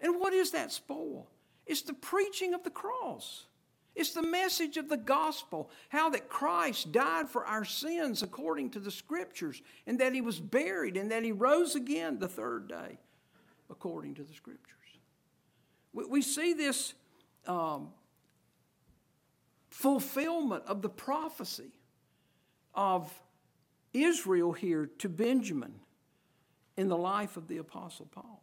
And 0.01 0.19
what 0.19 0.33
is 0.33 0.49
that 0.49 0.71
spoil? 0.71 1.27
It's 1.67 1.83
the 1.83 1.93
preaching 1.93 2.55
of 2.55 2.63
the 2.63 2.71
cross. 2.71 3.45
It's 3.93 4.13
the 4.13 4.23
message 4.23 4.77
of 4.77 4.89
the 4.89 4.97
gospel, 4.97 5.69
how 5.89 6.09
that 6.09 6.27
Christ 6.27 6.91
died 6.91 7.29
for 7.29 7.45
our 7.45 7.63
sins 7.63 8.23
according 8.23 8.71
to 8.71 8.79
the 8.79 8.89
scriptures, 8.89 9.61
and 9.85 9.99
that 9.99 10.15
he 10.15 10.21
was 10.21 10.39
buried, 10.39 10.97
and 10.97 11.11
that 11.11 11.23
he 11.23 11.31
rose 11.31 11.75
again 11.75 12.17
the 12.17 12.27
third 12.27 12.67
day 12.67 12.97
according 13.69 14.15
to 14.15 14.23
the 14.23 14.33
scriptures. 14.33 14.71
We, 15.93 16.05
we 16.05 16.21
see 16.21 16.53
this 16.53 16.93
um, 17.47 17.89
fulfillment 19.69 20.63
of 20.67 20.81
the 20.81 20.89
prophecy 20.89 21.71
of 22.73 23.11
Israel 23.93 24.51
here 24.51 24.89
to 24.99 25.09
Benjamin 25.09 25.73
in 26.77 26.89
the 26.89 26.97
life 26.97 27.37
of 27.37 27.47
the 27.47 27.57
Apostle 27.57 28.07
Paul. 28.11 28.41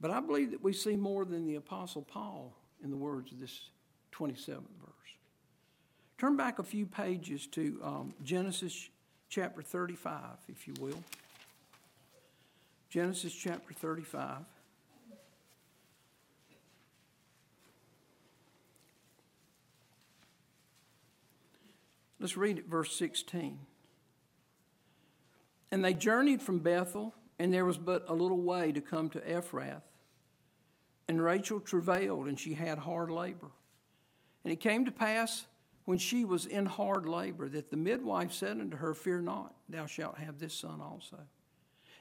But 0.00 0.10
I 0.10 0.20
believe 0.20 0.50
that 0.50 0.62
we 0.62 0.72
see 0.72 0.94
more 0.94 1.24
than 1.24 1.46
the 1.46 1.56
Apostle 1.56 2.02
Paul 2.02 2.54
in 2.82 2.90
the 2.90 2.96
words 2.96 3.32
of 3.32 3.40
this 3.40 3.70
27th 4.12 4.54
verse. 4.54 4.96
Turn 6.18 6.36
back 6.36 6.58
a 6.58 6.62
few 6.62 6.86
pages 6.86 7.46
to 7.48 7.80
um, 7.82 8.14
Genesis 8.22 8.88
chapter 9.28 9.62
35, 9.62 10.20
if 10.48 10.66
you 10.68 10.74
will. 10.80 11.02
Genesis 12.96 13.34
chapter 13.34 13.74
35. 13.74 14.38
Let's 22.18 22.38
read 22.38 22.56
it, 22.56 22.70
verse 22.70 22.96
16. 22.96 23.58
And 25.70 25.84
they 25.84 25.92
journeyed 25.92 26.40
from 26.40 26.60
Bethel, 26.60 27.14
and 27.38 27.52
there 27.52 27.66
was 27.66 27.76
but 27.76 28.06
a 28.08 28.14
little 28.14 28.40
way 28.40 28.72
to 28.72 28.80
come 28.80 29.10
to 29.10 29.20
Ephrath. 29.20 29.82
And 31.06 31.22
Rachel 31.22 31.60
travailed, 31.60 32.28
and 32.28 32.40
she 32.40 32.54
had 32.54 32.78
hard 32.78 33.10
labor. 33.10 33.50
And 34.42 34.54
it 34.54 34.60
came 34.60 34.86
to 34.86 34.90
pass, 34.90 35.44
when 35.84 35.98
she 35.98 36.24
was 36.24 36.46
in 36.46 36.64
hard 36.64 37.04
labor, 37.04 37.46
that 37.50 37.70
the 37.70 37.76
midwife 37.76 38.32
said 38.32 38.58
unto 38.58 38.78
her, 38.78 38.94
Fear 38.94 39.20
not, 39.20 39.54
thou 39.68 39.84
shalt 39.84 40.16
have 40.16 40.38
this 40.38 40.54
son 40.54 40.80
also. 40.80 41.18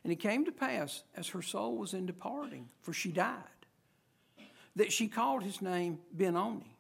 And 0.06 0.12
it 0.12 0.18
came 0.18 0.46
to 0.46 0.52
pass, 0.52 1.02
as 1.16 1.30
her 1.30 1.42
soul 1.42 1.78
was 1.78 1.96
in 1.96 2.06
departing, 2.06 2.70
for 2.84 2.94
she 2.94 3.12
died, 3.12 3.42
that 4.76 4.94
she 4.94 5.08
called 5.08 5.42
his 5.42 5.64
name 5.64 5.98
Benoni, 6.12 6.78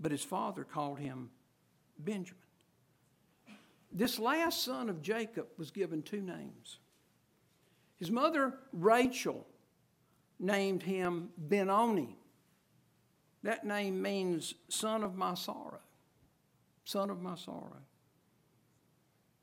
but 0.00 0.12
his 0.12 0.24
father 0.24 0.64
called 0.64 0.98
him 0.98 1.28
Benjamin. 1.98 2.40
This 3.92 4.18
last 4.18 4.64
son 4.64 4.88
of 4.88 5.02
Jacob 5.02 5.48
was 5.58 5.70
given 5.70 6.00
two 6.00 6.22
names. 6.22 6.78
His 7.98 8.10
mother, 8.10 8.54
Rachel, 8.72 9.46
named 10.40 10.82
him 10.84 11.28
Benoni. 11.36 12.16
That 13.42 13.66
name 13.66 14.00
means 14.00 14.54
son 14.70 15.04
of 15.04 15.16
my 15.16 15.34
sorrow. 15.34 15.80
Son 16.86 17.10
of 17.10 17.20
my 17.20 17.34
sorrow. 17.34 17.82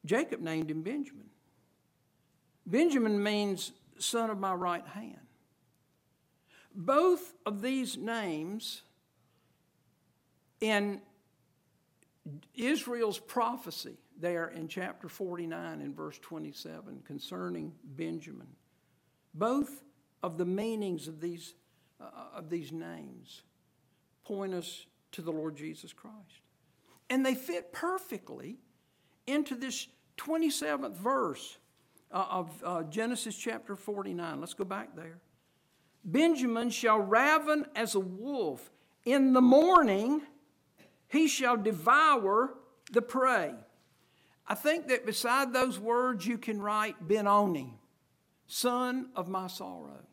Jacob 0.06 0.42
named 0.42 0.72
him 0.72 0.82
Benjamin. 0.82 1.30
Benjamin 2.66 3.22
means 3.22 3.72
son 3.98 4.30
of 4.30 4.40
my 4.40 4.54
right 4.54 4.86
hand. 4.88 5.20
Both 6.76 7.34
of 7.46 7.62
these 7.62 7.98
names 7.98 8.82
in 10.60 11.02
Israel's 12.56 13.20
prophecy 13.20 13.98
there 14.20 14.48
in 14.48 14.68
chapter 14.68 15.10
49 15.10 15.82
and 15.82 15.96
verse 15.96 16.18
27 16.20 17.02
concerning 17.06 17.74
Benjamin. 17.84 18.48
Both 19.34 19.84
of 20.22 20.38
the 20.38 20.46
meanings 20.46 21.08
of 21.08 21.20
these, 21.20 21.54
uh, 22.00 22.06
of 22.36 22.50
these 22.50 22.72
names 22.72 23.44
point 24.24 24.54
us 24.54 24.86
to 25.12 25.22
the 25.22 25.32
Lord 25.32 25.56
Jesus 25.56 25.92
Christ. 25.92 26.42
And 27.10 27.26
they 27.26 27.36
fit 27.36 27.74
perfectly 27.74 28.58
into 29.28 29.56
this 29.56 29.88
27th 30.18 30.96
verse 30.96 31.58
of 32.14 32.64
uh, 32.64 32.84
Genesis 32.84 33.36
chapter 33.36 33.76
49. 33.76 34.40
Let's 34.40 34.54
go 34.54 34.64
back 34.64 34.96
there. 34.96 35.18
Benjamin 36.06 36.70
shall 36.70 37.00
raven 37.00 37.66
as 37.76 37.96
a 37.96 38.00
wolf. 38.00 38.72
In 39.06 39.34
the 39.34 39.42
morning, 39.42 40.22
he 41.08 41.28
shall 41.28 41.58
devour 41.58 42.54
the 42.92 43.02
prey. 43.02 43.54
I 44.48 44.56
think 44.56 44.88
that 44.88 45.06
beside 45.06 45.54
those 45.54 45.80
words, 45.80 46.26
you 46.26 46.38
can 46.38 46.62
write 46.62 47.08
Benoni, 47.08 47.74
son 48.48 49.10
of 49.16 49.30
my 49.30 49.48
sorrow. 49.48 50.06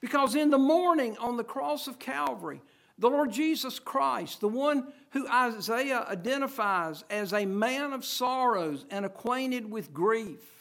Because 0.00 0.34
in 0.34 0.50
the 0.50 0.58
morning 0.58 1.16
on 1.18 1.36
the 1.36 1.44
cross 1.44 1.88
of 1.88 1.98
Calvary, 1.98 2.62
the 2.98 3.08
Lord 3.08 3.32
Jesus 3.32 3.78
Christ, 3.78 4.40
the 4.40 4.48
one 4.48 4.92
who 5.10 5.26
Isaiah 5.28 6.04
identifies 6.08 7.04
as 7.10 7.32
a 7.32 7.46
man 7.46 7.92
of 7.92 8.04
sorrows 8.04 8.84
and 8.90 9.04
acquainted 9.04 9.70
with 9.70 9.94
grief, 9.94 10.57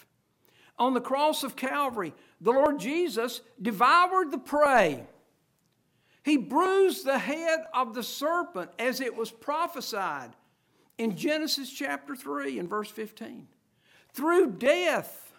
on 0.78 0.94
the 0.94 1.02
cross 1.02 1.44
of 1.44 1.56
Calvary, 1.56 2.14
the 2.42 2.52
Lord 2.52 2.80
Jesus 2.80 3.42
devoured 3.62 4.32
the 4.32 4.38
prey 4.38 5.06
he 6.28 6.36
bruised 6.36 7.06
the 7.06 7.20
head 7.20 7.62
of 7.74 7.94
the 7.94 8.04
serpent 8.04 8.70
as 8.78 9.00
it 9.00 9.16
was 9.16 9.32
prophesied 9.32 10.32
in 10.98 11.16
Genesis 11.16 11.72
chapter 11.72 12.18
3 12.18 12.60
and 12.60 12.70
verse 12.70 12.92
15. 12.92 13.48
Through 14.12 14.52
death, 14.58 15.32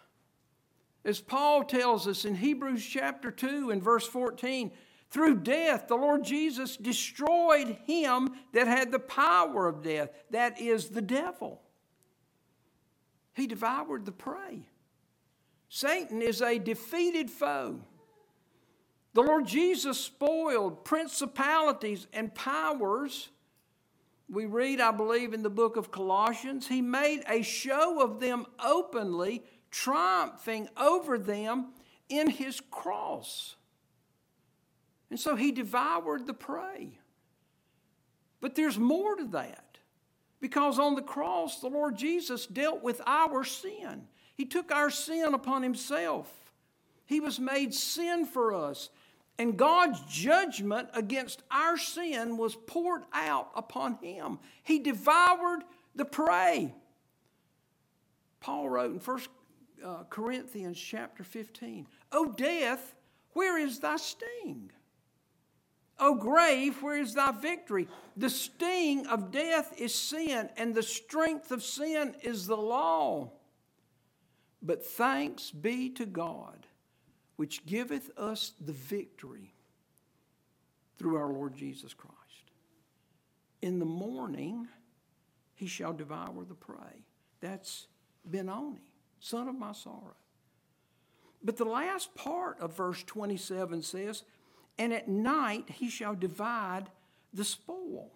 as 1.04 1.20
Paul 1.20 1.64
tells 1.64 2.08
us 2.08 2.24
in 2.24 2.34
Hebrews 2.34 2.86
chapter 2.86 3.30
2 3.30 3.70
and 3.70 3.82
verse 3.82 4.06
14, 4.06 4.70
through 5.10 5.40
death, 5.40 5.88
the 5.88 5.94
Lord 5.94 6.24
Jesus 6.24 6.78
destroyed 6.78 7.76
him 7.84 8.30
that 8.54 8.66
had 8.66 8.90
the 8.90 8.98
power 8.98 9.68
of 9.68 9.82
death, 9.82 10.08
that 10.30 10.58
is 10.58 10.88
the 10.88 11.02
devil. 11.02 11.60
He 13.34 13.46
devoured 13.46 14.06
the 14.06 14.12
prey. 14.12 14.66
Satan 15.68 16.22
is 16.22 16.40
a 16.40 16.58
defeated 16.58 17.30
foe. 17.30 17.80
The 19.14 19.22
Lord 19.22 19.46
Jesus 19.46 19.98
spoiled 19.98 20.84
principalities 20.84 22.06
and 22.12 22.34
powers. 22.34 23.28
We 24.30 24.46
read, 24.46 24.80
I 24.80 24.90
believe, 24.92 25.32
in 25.32 25.42
the 25.42 25.50
book 25.50 25.76
of 25.76 25.90
Colossians, 25.90 26.68
He 26.68 26.80
made 26.80 27.22
a 27.28 27.42
show 27.42 28.02
of 28.02 28.20
them 28.20 28.46
openly, 28.62 29.42
triumphing 29.70 30.68
over 30.76 31.18
them 31.18 31.72
in 32.08 32.30
His 32.30 32.60
cross. 32.70 33.56
And 35.10 35.18
so 35.18 35.36
He 35.36 35.52
devoured 35.52 36.26
the 36.26 36.34
prey. 36.34 36.98
But 38.40 38.54
there's 38.54 38.78
more 38.78 39.16
to 39.16 39.24
that. 39.28 39.78
Because 40.40 40.78
on 40.78 40.94
the 40.94 41.02
cross, 41.02 41.60
the 41.60 41.68
Lord 41.68 41.96
Jesus 41.96 42.46
dealt 42.46 42.82
with 42.82 43.00
our 43.06 43.42
sin. 43.42 44.06
He 44.38 44.46
took 44.46 44.72
our 44.72 44.88
sin 44.88 45.34
upon 45.34 45.62
Himself. 45.62 46.32
He 47.04 47.20
was 47.20 47.40
made 47.40 47.74
sin 47.74 48.24
for 48.24 48.54
us. 48.54 48.88
And 49.38 49.56
God's 49.56 50.00
judgment 50.08 50.88
against 50.94 51.42
our 51.50 51.76
sin 51.76 52.36
was 52.36 52.54
poured 52.54 53.02
out 53.12 53.50
upon 53.54 53.98
him. 54.02 54.40
He 54.64 54.80
devoured 54.80 55.62
the 55.94 56.04
prey. 56.04 56.74
Paul 58.40 58.68
wrote 58.68 58.92
in 58.92 58.98
1 58.98 59.20
uh, 59.84 60.04
Corinthians 60.10 60.78
chapter 60.78 61.22
15, 61.22 61.86
O 62.10 62.32
death, 62.32 62.94
where 63.32 63.58
is 63.58 63.78
thy 63.78 63.96
sting? 63.96 64.70
O 66.00 66.14
grave, 66.14 66.82
where 66.82 66.98
is 66.98 67.14
thy 67.14 67.32
victory? 67.32 67.88
The 68.16 68.30
sting 68.30 69.06
of 69.06 69.30
death 69.30 69.72
is 69.78 69.94
sin, 69.94 70.48
and 70.56 70.74
the 70.74 70.82
strength 70.82 71.52
of 71.52 71.62
sin 71.62 72.14
is 72.22 72.46
the 72.46 72.56
law. 72.56 73.30
But 74.62 74.84
thanks 74.84 75.50
be 75.50 75.90
to 75.90 76.06
God 76.06 76.66
which 77.36 77.64
giveth 77.66 78.10
us 78.18 78.52
the 78.60 78.72
victory 78.72 79.54
through 80.98 81.16
our 81.16 81.32
Lord 81.32 81.54
Jesus 81.54 81.94
Christ. 81.94 82.16
In 83.62 83.78
the 83.78 83.84
morning, 83.84 84.66
he 85.54 85.66
shall 85.66 85.92
devour 85.92 86.44
the 86.44 86.54
prey. 86.54 87.04
That's 87.40 87.86
Benoni, 88.24 88.92
son 89.20 89.48
of 89.48 89.54
my 89.54 89.72
sorrow. 89.72 90.16
But 91.42 91.56
the 91.56 91.64
last 91.64 92.14
part 92.14 92.58
of 92.60 92.76
verse 92.76 93.02
27 93.04 93.82
says, 93.82 94.24
And 94.76 94.92
at 94.92 95.08
night 95.08 95.70
he 95.70 95.88
shall 95.88 96.14
divide 96.14 96.90
the 97.32 97.44
spoil. 97.44 98.10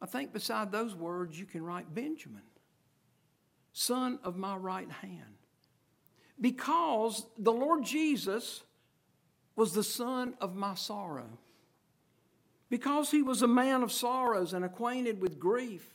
I 0.00 0.06
think 0.06 0.32
beside 0.32 0.72
those 0.72 0.94
words 0.94 1.38
you 1.38 1.46
can 1.46 1.62
write 1.62 1.94
Benjamin, 1.94 2.42
son 3.78 4.18
of 4.24 4.36
my 4.36 4.56
right 4.56 4.90
hand 4.90 5.38
because 6.40 7.26
the 7.38 7.52
Lord 7.52 7.84
Jesus 7.84 8.64
was 9.54 9.72
the 9.72 9.84
son 9.84 10.34
of 10.40 10.56
my 10.56 10.74
sorrow. 10.74 11.38
Because 12.68 13.10
he 13.10 13.22
was 13.22 13.40
a 13.42 13.48
man 13.48 13.82
of 13.82 13.92
sorrows 13.92 14.52
and 14.52 14.64
acquainted 14.64 15.20
with 15.20 15.38
grief. 15.38 15.94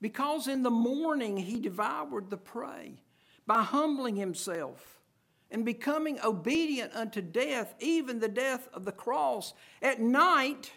Because 0.00 0.48
in 0.48 0.62
the 0.62 0.70
morning 0.70 1.36
he 1.36 1.60
devoured 1.60 2.28
the 2.28 2.36
prey 2.36 3.00
by 3.46 3.62
humbling 3.62 4.16
himself 4.16 5.00
and 5.50 5.64
becoming 5.64 6.18
obedient 6.24 6.92
unto 6.94 7.22
death, 7.22 7.74
even 7.78 8.18
the 8.18 8.28
death 8.28 8.68
of 8.74 8.84
the 8.84 8.92
cross. 8.92 9.54
At 9.80 10.00
night 10.00 10.72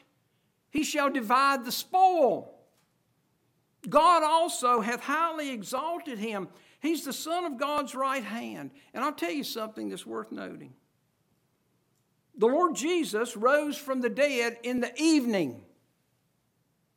he 0.69 0.83
shall 0.83 1.09
divide 1.09 1.65
the 1.65 1.71
spoil. 1.71 2.58
God 3.87 4.23
also 4.23 4.81
hath 4.81 5.01
highly 5.01 5.51
exalted 5.51 6.19
him 6.19 6.49
He's 6.79 7.03
the 7.03 7.13
Son 7.13 7.45
of 7.45 7.57
God's 7.57 7.93
right 7.93 8.23
hand. 8.23 8.71
And 8.93 9.03
I'll 9.03 9.13
tell 9.13 9.31
you 9.31 9.43
something 9.43 9.89
that's 9.89 10.05
worth 10.05 10.31
noting. 10.31 10.73
The 12.37 12.47
Lord 12.47 12.75
Jesus 12.75 13.35
rose 13.35 13.77
from 13.77 13.99
the 13.99 14.09
dead 14.09 14.57
in 14.63 14.79
the 14.79 14.93
evening. 14.99 15.61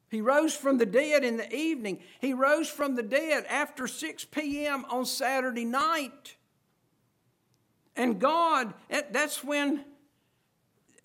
He 0.09 0.21
rose 0.21 0.55
from 0.55 0.79
the 0.79 0.87
dead 0.87 1.25
in 1.25 1.37
the 1.37 1.53
evening. 1.53 1.99
He 2.21 2.33
rose 2.33 2.69
from 2.69 2.95
the 2.95 3.03
dead 3.03 3.45
after 3.47 3.89
6 3.89 4.25
p.m. 4.27 4.85
on 4.89 5.05
Saturday 5.05 5.65
night. 5.65 6.37
And 7.97 8.21
God, 8.21 8.73
that's 9.11 9.43
when, 9.43 9.85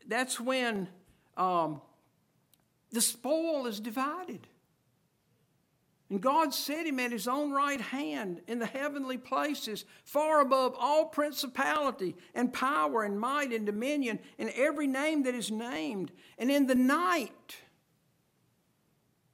that's 0.08 0.40
when 0.40 0.88
um, 1.36 1.82
the 2.92 3.02
spoil 3.02 3.66
is 3.66 3.80
divided. 3.80 4.46
And 6.10 6.22
God 6.22 6.54
set 6.54 6.88
him 6.88 7.00
at 7.00 7.12
his 7.12 7.28
own 7.28 7.52
right 7.52 7.82
hand 7.82 8.41
in 8.48 8.60
the 8.60 8.65
heavenly 8.65 9.17
places, 9.17 9.84
far 10.06 10.39
above 10.39 10.74
all 10.80 11.06
principality 11.06 12.15
and 12.34 12.54
power 12.54 13.04
and 13.04 13.20
might 13.20 13.52
and 13.52 13.65
dominion 13.65 14.20
and 14.39 14.50
every 14.56 14.88
name 14.88 15.24
that 15.24 15.36
is 15.36 15.52
named. 15.52 16.12
And 16.38 16.50
in 16.50 16.65
the 16.65 16.76
night, 16.76 17.58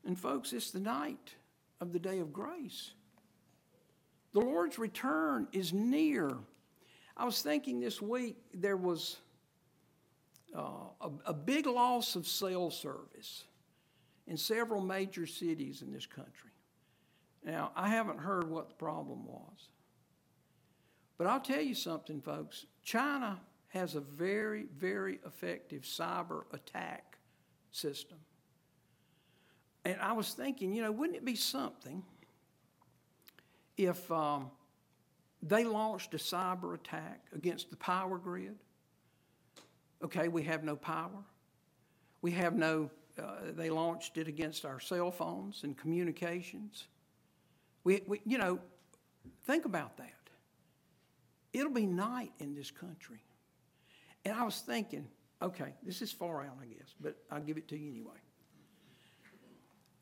and 0.04 0.18
folks, 0.18 0.52
it's 0.52 0.72
the 0.72 0.80
night 0.80 1.36
of 1.80 1.94
the 1.94 2.00
day 2.00 2.20
of 2.20 2.34
grace. 2.34 2.94
The 4.34 4.40
Lord's 4.40 4.80
return 4.80 5.48
is 5.52 5.74
near. 5.74 6.32
I 7.16 7.26
was 7.26 7.44
thinking 7.44 7.80
this 7.80 8.02
week 8.02 8.38
there 8.52 8.78
was 8.78 9.18
uh, 10.58 10.62
a, 11.02 11.10
a 11.28 11.34
big 11.34 11.68
loss 11.68 12.16
of 12.16 12.28
cell 12.28 12.72
service 12.72 13.44
in 14.26 14.38
several 14.38 14.82
major 14.82 15.28
cities 15.28 15.84
in 15.84 15.94
this 15.94 16.08
country. 16.08 16.50
Now, 17.46 17.72
I 17.76 17.90
haven't 17.90 18.20
heard 18.20 18.50
what 18.50 18.70
the 18.70 18.76
problem 18.76 19.26
was. 19.26 19.70
But 21.18 21.28
I'll 21.28 21.40
tell 21.40 21.62
you 21.62 21.76
something, 21.76 22.22
folks. 22.22 22.66
China 22.84 23.40
has 23.70 23.96
a 23.96 24.00
very, 24.00 24.66
very 24.78 25.20
effective 25.26 25.82
cyber 25.82 26.44
attack 26.54 27.18
system. 27.72 28.18
And 29.86 30.00
I 30.00 30.14
was 30.14 30.34
thinking, 30.34 30.74
you 30.74 30.82
know, 30.82 30.92
wouldn't 30.92 31.18
it 31.18 31.26
be 31.26 31.36
something 31.36 32.04
if 33.76 34.10
um, 34.12 34.52
they 35.42 35.66
launched 35.66 36.14
a 36.14 36.18
cyber 36.18 36.76
attack 36.76 37.26
against 37.36 37.70
the 37.70 37.78
power 37.78 38.18
grid? 38.18 38.56
Okay, 40.04 40.28
we 40.28 40.44
have 40.44 40.64
no 40.64 40.76
power. 40.76 41.24
We 42.22 42.32
have 42.32 42.56
no, 42.56 42.90
uh, 43.22 43.52
they 43.56 43.70
launched 43.70 44.18
it 44.18 44.28
against 44.28 44.66
our 44.66 44.80
cell 44.80 45.12
phones 45.12 45.64
and 45.64 45.78
communications. 45.78 46.88
We, 47.84 48.02
we, 48.08 48.22
you 48.26 48.38
know, 48.38 48.60
think 49.46 49.66
about 49.66 49.98
that. 49.98 50.10
It'll 51.52 51.72
be 51.72 51.86
night 51.86 52.32
in 52.40 52.56
this 52.56 52.72
country. 52.72 53.24
And 54.26 54.34
I 54.34 54.44
was 54.44 54.60
thinking, 54.60 55.08
okay, 55.42 55.74
this 55.84 56.02
is 56.02 56.12
far 56.12 56.42
out, 56.42 56.58
I 56.62 56.66
guess, 56.66 56.96
but 57.00 57.18
I'll 57.30 57.42
give 57.42 57.58
it 57.58 57.68
to 57.70 57.78
you 57.78 57.92
anyway. 57.92 58.18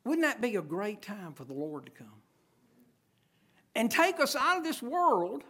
Wouldn't 0.04 0.26
that 0.26 0.40
be 0.40 0.56
a 0.56 0.62
great 0.62 1.02
time 1.02 1.32
for 1.34 1.44
the 1.44 1.52
Lord 1.52 1.86
to 1.86 1.92
come? 1.92 2.22
And 3.74 3.90
take 3.90 4.20
us 4.20 4.34
out 4.36 4.58
of 4.58 4.64
this 4.64 4.82
world. 4.82 5.44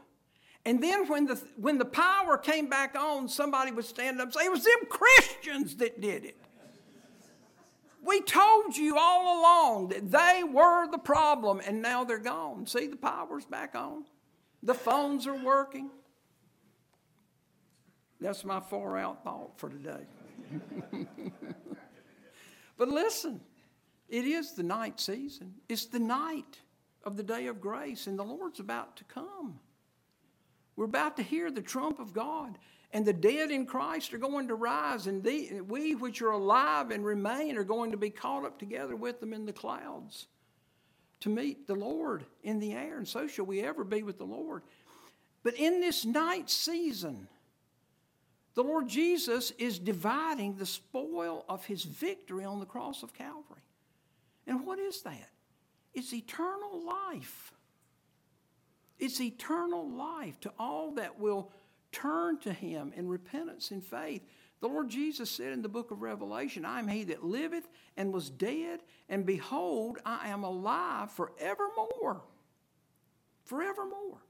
And 0.64 0.83
then 0.83 1.09
when 1.09 1.26
the, 1.26 1.43
when 1.57 1.78
the 1.78 1.85
power 1.85 2.37
came 2.37 2.68
back 2.68 2.97
on, 2.97 3.28
somebody 3.28 3.72
would 3.72 3.85
stand 3.85 4.20
up 4.20 4.26
and 4.26 4.35
say, 4.35 4.45
It 4.45 4.53
was 4.53 4.64
them 4.64 4.87
Christians 4.89 5.76
that 5.76 6.01
did 6.01 6.24
it. 6.24 6.37
We 8.05 8.20
told 8.20 8.76
you 8.76 8.98
all 8.98 9.40
along 9.40 9.88
that 9.88 10.11
they 10.11 10.42
were 10.42 10.90
the 10.90 10.98
problem, 10.98 11.61
and 11.64 11.80
now 11.80 12.03
they're 12.03 12.18
gone. 12.18 12.66
See, 12.66 12.88
the 12.88 12.96
power's 12.96 13.44
back 13.44 13.76
on. 13.76 14.05
The 14.62 14.74
phones 14.74 15.26
are 15.26 15.40
working. 15.40 15.90
That's 18.20 18.44
my 18.44 18.61
far 18.61 18.98
out 18.98 19.22
thought 19.22 19.59
for 19.59 19.68
today. 19.68 20.05
but 22.76 22.88
listen, 22.88 23.40
it 24.09 24.24
is 24.24 24.53
the 24.53 24.62
night 24.62 25.00
season. 25.00 25.55
It's 25.68 25.86
the 25.86 25.98
night 26.00 26.59
of 27.05 27.16
the 27.16 27.22
day 27.22 27.46
of 27.46 27.61
grace, 27.61 28.09
and 28.09 28.18
the 28.18 28.24
Lord's 28.24 28.61
about 28.61 28.96
to 28.96 29.05
come. 29.05 29.61
We're 30.74 30.84
about 30.86 31.16
to 31.18 31.22
hear 31.22 31.50
the 31.50 31.62
trump 31.62 31.98
of 32.00 32.12
God 32.12 32.59
and 32.93 33.07
the 33.07 33.12
dead 33.12 33.51
in 33.51 33.64
Christ 33.64 34.12
are 34.12 34.18
going 34.18 34.49
to 34.49 34.55
rise, 34.55 35.07
and 35.07 35.22
the, 35.22 35.62
we 35.62 35.95
which 35.95 36.20
are 36.20 36.30
alive 36.30 36.90
and 36.90 37.05
remain 37.05 37.57
are 37.57 37.64
going 37.64 37.93
to 37.93 37.97
be 37.97 38.11
caught 38.11 38.45
up 38.45 38.59
together 38.59 38.97
with 38.97 39.20
them 39.20 39.32
in 39.32 39.47
the 39.47 39.53
clouds 39.53 40.26
to 41.20 41.30
meet 41.30 41.66
the 41.66 41.74
Lord 41.74 42.24
in 42.43 42.59
the 42.59 42.72
air, 42.72 42.99
and 42.99 43.09
so 43.09 43.26
shall 43.26 43.47
we 43.47 43.61
ever 43.62 43.84
be 43.84 44.03
with 44.03 44.18
the 44.18 44.24
Lord. 44.24 44.62
But 45.43 45.55
in 45.55 45.80
this 45.80 46.05
night 46.05 46.51
season, 46.51 47.28
the 48.55 48.62
Lord 48.62 48.88
Jesus 48.88 49.53
is 49.53 49.78
dividing 49.78 50.57
the 50.57 50.66
spoil 50.66 51.45
of 51.49 51.64
his 51.64 51.84
victory 51.84 52.45
on 52.45 52.61
the 52.61 52.66
cross 52.66 53.03
of 53.03 53.14
Calvary. 53.14 53.62
And 54.47 54.66
what 54.66 54.78
is 54.78 55.03
that? 55.03 55.30
It's 55.95 56.12
eternal 56.12 56.84
life. 56.84 57.53
It's 58.99 59.20
eternal 59.20 59.88
life 59.88 60.38
to 60.40 60.53
all 60.59 60.93
that 60.93 61.18
will 61.18 61.51
Turn 61.93 62.38
to 62.40 62.53
him 62.53 62.93
in 62.97 63.07
repentance 63.07 63.70
and 63.70 63.84
faith. 63.84 64.22
The 64.61 64.68
Lord 64.68 64.88
Jesus 64.88 65.30
said 65.30 65.53
in 65.53 65.62
the 65.62 65.68
book 65.68 65.90
of 65.90 66.03
Revelation, 66.03 66.64
I 66.64 66.78
am 66.78 66.88
he 66.88 67.05
that 67.05 67.24
liveth 67.24 67.68
and 67.97 68.12
was 68.12 68.30
dead, 68.30 68.80
and 69.09 69.26
behold, 69.26 69.99
I 70.07 70.28
am 70.28 70.45
alive 70.45 71.11
forevermore. 71.11 72.22
Forevermore. 73.45 74.22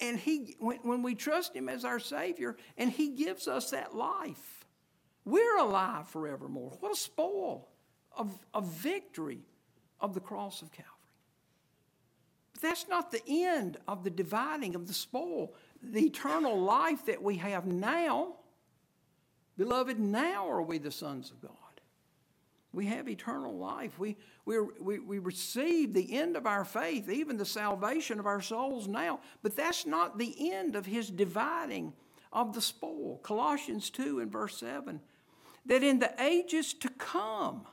And 0.00 0.18
he, 0.18 0.56
when, 0.58 0.78
when 0.82 1.02
we 1.02 1.14
trust 1.14 1.54
him 1.54 1.68
as 1.68 1.84
our 1.84 1.98
Savior, 1.98 2.56
and 2.78 2.90
he 2.90 3.10
gives 3.10 3.46
us 3.48 3.70
that 3.70 3.94
life, 3.94 4.64
we're 5.24 5.58
alive 5.58 6.08
forevermore. 6.08 6.76
What 6.80 6.92
a 6.92 6.96
spoil 6.96 7.68
of, 8.16 8.36
of 8.54 8.66
victory 8.66 9.40
of 10.00 10.14
the 10.14 10.20
cross 10.20 10.62
of 10.62 10.72
Calvary. 10.72 10.88
But 12.52 12.62
that's 12.62 12.88
not 12.88 13.10
the 13.10 13.22
end 13.28 13.76
of 13.86 14.04
the 14.04 14.10
dividing 14.10 14.74
of 14.74 14.86
the 14.86 14.94
spoil 14.94 15.54
the 15.82 16.02
eternal 16.02 16.58
life 16.60 17.06
that 17.06 17.22
we 17.22 17.36
have 17.36 17.66
now, 17.66 18.36
beloved, 19.56 19.98
now 19.98 20.48
are 20.48 20.62
we 20.62 20.78
the 20.78 20.90
sons 20.90 21.30
of 21.30 21.40
God. 21.40 21.50
We 22.72 22.86
have 22.86 23.08
eternal 23.08 23.54
life. 23.54 23.98
We, 23.98 24.16
we, 24.46 24.58
we, 24.80 24.98
we 24.98 25.18
receive 25.18 25.92
the 25.92 26.16
end 26.16 26.36
of 26.36 26.46
our 26.46 26.64
faith, 26.64 27.10
even 27.10 27.36
the 27.36 27.44
salvation 27.44 28.18
of 28.18 28.26
our 28.26 28.40
souls 28.40 28.88
now. 28.88 29.20
But 29.42 29.56
that's 29.56 29.84
not 29.84 30.16
the 30.18 30.52
end 30.52 30.74
of 30.74 30.86
his 30.86 31.10
dividing 31.10 31.92
of 32.32 32.54
the 32.54 32.62
spoil. 32.62 33.18
Colossians 33.22 33.90
2 33.90 34.20
and 34.20 34.32
verse 34.32 34.56
7 34.56 35.00
that 35.66 35.82
in 35.82 35.98
the 36.00 36.12
ages 36.20 36.74
to 36.74 36.88
come, 36.88 37.66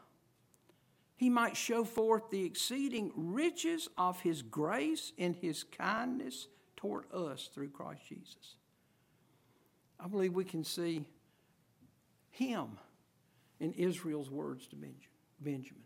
he 1.15 1.29
might 1.29 1.57
show 1.57 1.83
forth 1.83 2.29
the 2.29 2.45
exceeding 2.45 3.11
riches 3.15 3.89
of 3.97 4.21
his 4.21 4.41
grace 4.41 5.11
in 5.17 5.33
his 5.33 5.63
kindness 5.63 6.47
toward 6.79 7.03
us 7.13 7.49
through 7.53 7.67
Christ 7.67 8.01
Jesus. 8.07 8.55
I 9.99 10.07
believe 10.07 10.33
we 10.33 10.45
can 10.45 10.63
see 10.63 11.03
him 12.31 12.77
in 13.59 13.73
Israel's 13.73 14.29
words 14.29 14.65
to 14.67 14.77
Benjamin. 15.41 15.83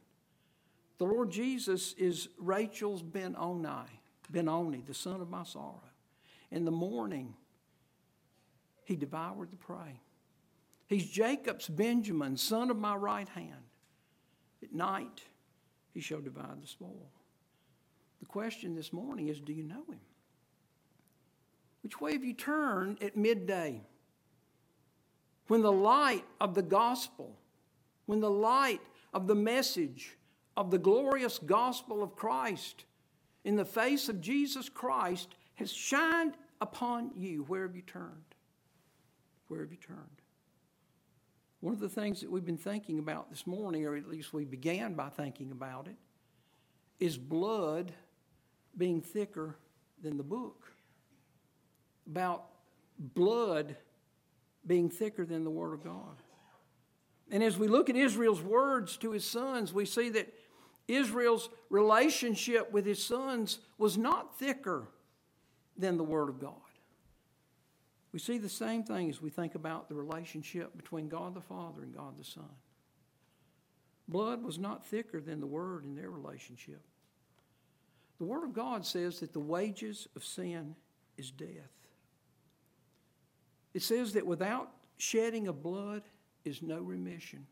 The 1.00 1.06
Lord 1.06 1.32
Jesus 1.32 1.94
is 1.94 2.30
Rachel's 2.38 3.02
Benoni, 3.02 3.90
Benoni, 4.30 4.84
the 4.86 4.94
son 4.94 5.20
of 5.20 5.32
my 5.32 5.44
sorrow. 5.44 5.82
In 6.52 6.64
the 6.64 6.72
morning, 6.72 7.34
he 8.86 8.96
devoured 8.96 9.52
the 9.52 9.58
prey. 9.58 10.00
He's 10.86 11.10
Jacob's 11.10 11.68
Benjamin, 11.68 12.38
son 12.38 12.70
of 12.70 12.78
my 12.78 12.96
right 12.96 13.30
hand. 13.30 13.64
At 14.62 14.74
night, 14.74 15.24
he 15.92 16.02
shall 16.02 16.22
divide 16.22 16.62
the 16.62 16.68
spoil. 16.68 17.10
The 18.20 18.28
question 18.28 18.76
this 18.76 18.94
morning 18.94 19.30
is 19.30 19.40
do 19.40 19.54
you 19.54 19.64
know 19.64 19.84
him? 19.90 20.00
Which 21.84 22.00
way 22.00 22.14
have 22.14 22.24
you 22.24 22.34
turned 22.34 23.04
at 23.04 23.18
midday? 23.18 23.82
When 25.48 25.62
the 25.62 25.72
light 25.72 26.24
of 26.40 26.56
the 26.56 26.62
gospel, 26.62 27.38
when 28.06 28.22
the 28.22 28.32
light 28.32 28.82
of 29.14 29.28
the 29.28 29.36
message 29.36 30.18
of 30.56 30.72
the 30.72 30.78
glorious 30.78 31.38
gospel 31.40 32.02
of 32.02 32.16
Christ 32.16 32.86
in 33.44 33.58
the 33.58 33.66
face 33.66 34.08
of 34.08 34.22
Jesus 34.22 34.70
Christ 34.70 35.36
has 35.56 35.72
shined 35.72 36.36
upon 36.62 37.12
you, 37.16 37.44
where 37.44 37.64
have 37.64 37.76
you 37.76 37.82
turned? 37.82 38.36
Where 39.50 39.60
have 39.60 39.72
you 39.72 39.78
turned? 39.78 40.00
One 41.60 41.74
of 41.74 41.80
the 41.80 41.90
things 41.90 42.22
that 42.22 42.32
we've 42.32 42.46
been 42.46 42.58
thinking 42.58 43.00
about 43.00 43.30
this 43.30 43.46
morning, 43.46 43.86
or 43.86 43.96
at 43.96 44.08
least 44.08 44.34
we 44.34 44.46
began 44.46 44.94
by 44.94 45.10
thinking 45.10 45.52
about 45.52 45.88
it, 45.88 45.96
is 47.00 47.18
blood 47.18 47.94
being 48.78 49.02
thicker 49.02 49.58
than 50.02 50.18
the 50.18 50.24
book 50.24 50.73
about 52.08 52.46
blood 52.98 53.76
being 54.66 54.90
thicker 54.90 55.26
than 55.26 55.44
the 55.44 55.50
Word 55.50 55.74
of 55.74 55.84
God. 55.84 56.22
And 57.32 57.44
as 57.44 57.58
we 57.58 57.68
look 57.68 57.90
at 57.90 57.96
Israel's 57.96 58.42
words 58.42 58.98
to 58.98 59.12
his 59.12 59.26
sons, 59.26 59.74
we 59.74 59.86
see 59.86 60.10
that 60.10 60.34
Israel's 60.88 61.50
relationship 61.70 62.72
with 62.72 62.86
his 62.86 63.04
sons 63.04 63.60
was 63.78 63.98
not 63.98 64.38
thicker 64.38 64.88
than 65.78 65.98
the 65.98 66.04
Word 66.04 66.30
of 66.30 66.40
God. 66.40 66.54
We 68.12 68.20
see 68.20 68.38
the 68.38 68.50
same 68.50 68.84
thing 68.84 69.10
as 69.10 69.22
we 69.22 69.32
think 69.32 69.56
about 69.56 69.90
the 69.90 69.96
relationship 69.96 70.78
between 70.78 71.10
God 71.10 71.34
the 71.34 71.42
Father 71.42 71.82
and 71.82 71.96
God 71.96 72.18
the 72.18 72.24
Son. 72.24 72.50
Blood 74.08 74.44
was 74.44 74.60
not 74.60 74.86
thicker 74.86 75.20
than 75.20 75.40
the 75.40 75.48
Word 75.48 75.86
in 75.86 75.96
their 75.96 76.12
relationship. 76.12 76.82
The 78.20 78.26
Word 78.26 78.44
of 78.44 78.54
God 78.54 78.86
says 78.86 79.20
that 79.22 79.34
the 79.34 79.40
wages 79.40 80.08
of 80.16 80.24
sin 80.24 80.76
is 81.18 81.32
death. 81.32 81.83
It 83.74 83.82
says 83.82 84.14
that 84.14 84.26
without 84.26 84.72
shedding 84.98 85.48
of 85.48 85.64
blood 85.64 86.04
is 86.46 86.62
no 86.62 86.80
remission. 86.80 87.46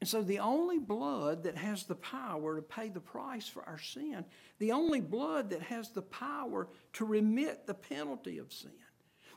And 0.00 0.08
so, 0.08 0.22
the 0.22 0.38
only 0.38 0.78
blood 0.78 1.42
that 1.42 1.56
has 1.56 1.84
the 1.84 1.94
power 1.94 2.56
to 2.56 2.62
pay 2.62 2.88
the 2.88 3.00
price 3.00 3.46
for 3.46 3.62
our 3.64 3.78
sin, 3.78 4.24
the 4.58 4.72
only 4.72 5.02
blood 5.02 5.50
that 5.50 5.60
has 5.62 5.90
the 5.90 6.02
power 6.02 6.68
to 6.94 7.04
remit 7.04 7.66
the 7.66 7.74
penalty 7.74 8.38
of 8.38 8.50
sin, 8.50 8.72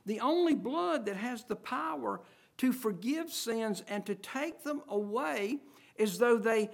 the 0.05 0.21
only 0.21 0.55
blood 0.55 1.05
that 1.07 1.17
has 1.17 1.43
the 1.43 1.57
power 1.57 2.21
to 2.59 2.71
forgive 2.71 3.29
sins 3.29 3.83
and 3.89 4.05
to 4.05 4.15
take 4.15 4.63
them 4.63 4.81
away 4.87 5.59
as 5.99 6.17
though 6.17 6.37
they 6.37 6.69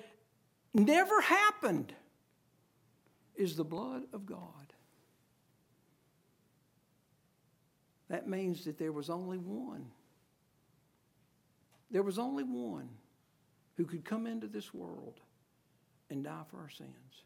never 0.74 1.20
happened, 1.22 1.94
is 3.36 3.56
the 3.56 3.66
blood 3.66 4.04
of 4.14 4.26
God. 4.26 4.74
That 8.10 8.28
means 8.28 8.66
that 8.66 8.78
there 8.78 8.92
was 8.92 9.10
only 9.10 9.38
one. 9.38 9.86
There 11.92 12.04
was 12.04 12.20
only 12.20 12.44
one 12.44 12.90
who 13.78 13.86
could 13.86 14.04
come 14.04 14.28
into 14.28 14.48
this 14.48 14.74
world 14.74 15.20
and 16.10 16.24
die 16.24 16.44
for 16.50 16.58
our 16.58 16.70
sins. 16.70 17.24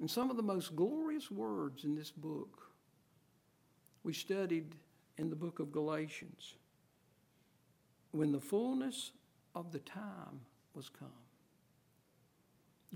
And 0.00 0.10
some 0.10 0.30
of 0.30 0.36
the 0.36 0.42
most 0.42 0.74
glorious 0.74 1.30
words 1.30 1.84
in 1.84 1.94
this 1.94 2.10
book 2.10 2.70
we 4.02 4.12
studied 4.12 4.74
in 5.16 5.30
the 5.30 5.36
book 5.36 5.60
of 5.60 5.72
Galatians. 5.72 6.56
When 8.10 8.32
the 8.32 8.40
fullness 8.40 9.12
of 9.54 9.72
the 9.72 9.78
time 9.78 10.40
was 10.74 10.88
come, 10.88 11.08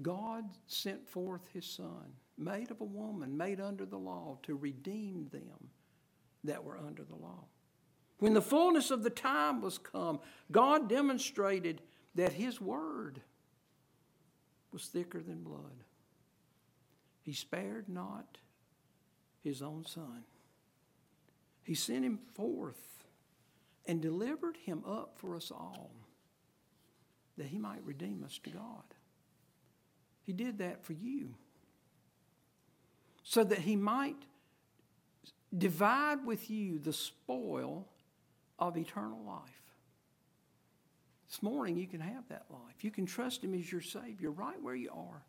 God 0.03 0.45
sent 0.67 1.09
forth 1.09 1.49
his 1.53 1.65
Son, 1.65 2.13
made 2.37 2.71
of 2.71 2.81
a 2.81 2.85
woman, 2.85 3.37
made 3.37 3.61
under 3.61 3.87
the 3.87 3.97
law, 3.97 4.39
to 4.43 4.55
redeem 4.55 5.29
them 5.33 5.71
that 6.45 6.65
were 6.65 6.79
under 6.79 7.05
the 7.05 7.17
law. 7.17 7.45
When 8.19 8.35
the 8.35 8.43
fullness 8.43 8.91
of 8.91 9.03
the 9.03 9.11
time 9.11 9.61
was 9.61 9.79
come, 9.79 10.21
God 10.51 10.89
demonstrated 10.89 11.83
that 12.15 12.33
His 12.33 12.61
word 12.61 13.21
was 14.73 14.87
thicker 14.87 15.23
than 15.23 15.43
blood. 15.43 15.85
He 17.23 17.33
spared 17.33 17.89
not 17.89 18.39
His 19.43 19.63
own 19.63 19.85
Son, 19.87 20.25
He 21.63 21.75
sent 21.75 22.05
Him 22.05 22.19
forth 22.35 23.05
and 23.87 24.01
delivered 24.01 24.57
Him 24.57 24.83
up 24.87 25.15
for 25.17 25.37
us 25.37 25.51
all. 25.51 25.91
that 27.37 27.47
he 27.47 27.59
might 27.59 27.85
redeem 27.85 28.25
us 28.25 28.39
to 28.43 28.51
God. 28.51 28.83
He 30.25 30.33
did 30.33 30.59
that 30.59 30.85
for 30.85 30.93
you 30.93 31.37
so 33.23 33.45
that 33.45 33.61
he 33.61 33.77
might 33.77 34.25
divide 35.57 36.25
with 36.27 36.51
you 36.51 36.79
the 36.79 36.93
spoil 36.93 37.87
of 38.59 38.77
eternal 38.77 39.21
life. 39.27 39.63
This 41.29 41.43
morning, 41.43 41.77
you 41.77 41.87
can 41.87 42.01
have 42.01 42.27
that 42.29 42.47
life. 42.51 42.83
You 42.83 42.91
can 42.91 43.07
trust 43.07 43.45
him 43.45 43.55
as 43.55 43.71
your 43.71 43.81
Savior 43.81 44.31
right 44.31 44.61
where 44.61 44.75
you 44.75 44.91
are. 44.91 45.23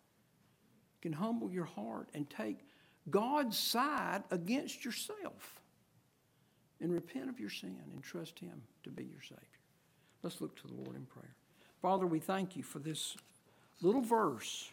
You 0.96 1.02
can 1.02 1.14
humble 1.14 1.52
your 1.52 1.66
heart 1.66 2.10
and 2.14 2.30
take 2.30 2.66
God's 3.10 3.58
side 3.58 4.24
against 4.32 4.86
yourself 4.86 5.62
and 6.82 6.94
repent 6.94 7.30
of 7.30 7.40
your 7.40 7.50
sin 7.50 7.78
and 7.94 8.02
trust 8.02 8.40
him 8.40 8.62
to 8.84 8.90
be 8.90 9.04
your 9.04 9.22
Savior. 9.22 9.38
Let's 10.24 10.42
look 10.42 10.56
to 10.62 10.68
the 10.68 10.74
Lord 10.74 10.96
in 10.96 11.06
prayer. 11.06 11.36
Father, 11.82 12.06
we 12.06 12.20
thank 12.20 12.56
you 12.56 12.64
for 12.64 12.80
this 12.80 13.16
little 13.82 14.02
verse 14.02 14.72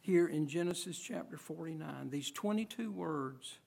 here 0.00 0.26
in 0.26 0.48
Genesis 0.48 0.98
chapter 0.98 1.36
49, 1.36 2.10
these 2.10 2.30
22 2.30 2.90
words 2.90 3.58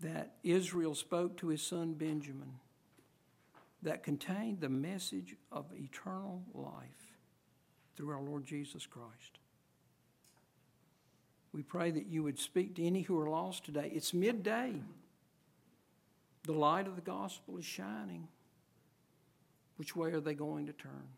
that 0.00 0.36
Israel 0.42 0.94
spoke 0.94 1.36
to 1.38 1.48
his 1.48 1.62
son 1.62 1.94
Benjamin 1.94 2.60
that 3.82 4.02
contained 4.02 4.60
the 4.60 4.68
message 4.68 5.36
of 5.52 5.66
eternal 5.74 6.42
life 6.54 7.14
through 7.96 8.10
our 8.10 8.20
Lord 8.20 8.44
Jesus 8.44 8.86
Christ. 8.86 9.38
We 11.52 11.62
pray 11.62 11.90
that 11.90 12.06
you 12.06 12.22
would 12.22 12.38
speak 12.38 12.74
to 12.76 12.84
any 12.84 13.02
who 13.02 13.18
are 13.18 13.30
lost 13.30 13.64
today. 13.64 13.90
It's 13.94 14.12
midday. 14.12 14.74
The 16.44 16.52
light 16.52 16.86
of 16.86 16.96
the 16.96 17.02
gospel 17.02 17.56
is 17.56 17.64
shining. 17.64 18.28
Which 19.76 19.96
way 19.96 20.10
are 20.12 20.20
they 20.20 20.34
going 20.34 20.66
to 20.66 20.72
turn? 20.72 21.08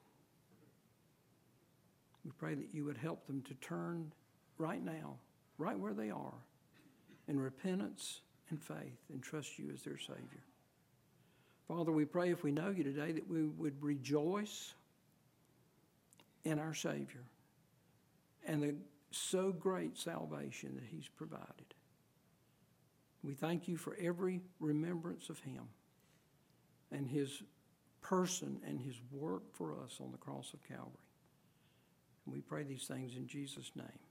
We 2.25 2.31
pray 2.39 2.55
that 2.55 2.69
you 2.73 2.85
would 2.85 2.99
help 2.99 3.27
them 3.27 3.43
to 3.43 3.55
turn 3.55 4.13
right 4.59 4.85
now, 4.85 5.17
right 5.57 5.79
where 5.79 5.95
they 5.95 6.11
are, 6.11 6.35
in 7.27 7.41
repentance 7.41 8.21
and 8.51 8.63
faith 8.63 8.99
and 9.13 9.23
trust 9.23 9.59
you 9.59 9.71
as 9.73 9.83
their 9.83 9.99
Savior. 9.99 10.43
Father, 11.67 11.93
we 11.93 12.05
pray 12.05 12.31
if 12.31 12.43
we 12.43 12.51
know 12.51 12.71
you 12.71 12.83
today 12.83 13.13
that 13.13 13.29
we 13.29 13.45
would 13.45 13.83
rejoice 13.83 14.73
in 16.45 16.59
our 16.59 16.75
Savior 16.75 17.25
and 18.47 18.63
the 18.63 18.75
so 19.11 19.53
great 19.53 19.99
salvation 19.99 20.75
that 20.75 20.85
He's 20.91 21.09
provided. 21.09 21.75
We 23.23 23.35
thank 23.35 23.69
you 23.69 23.77
for 23.77 23.97
every 24.01 24.41
remembrance 24.61 25.29
of 25.29 25.39
Him 25.41 25.65
and 26.91 27.07
His 27.07 27.43
person 28.01 28.61
and 28.67 28.81
His 28.81 28.97
work 29.13 29.43
for 29.53 29.75
us 29.85 29.99
on 30.01 30.13
the 30.13 30.19
cross 30.19 30.53
of 30.55 30.67
Calvary. 30.67 30.93
And 32.25 32.35
we 32.35 32.41
pray 32.41 32.63
these 32.63 32.85
things 32.85 33.17
in 33.17 33.27
Jesus' 33.27 33.73
name. 33.75 34.08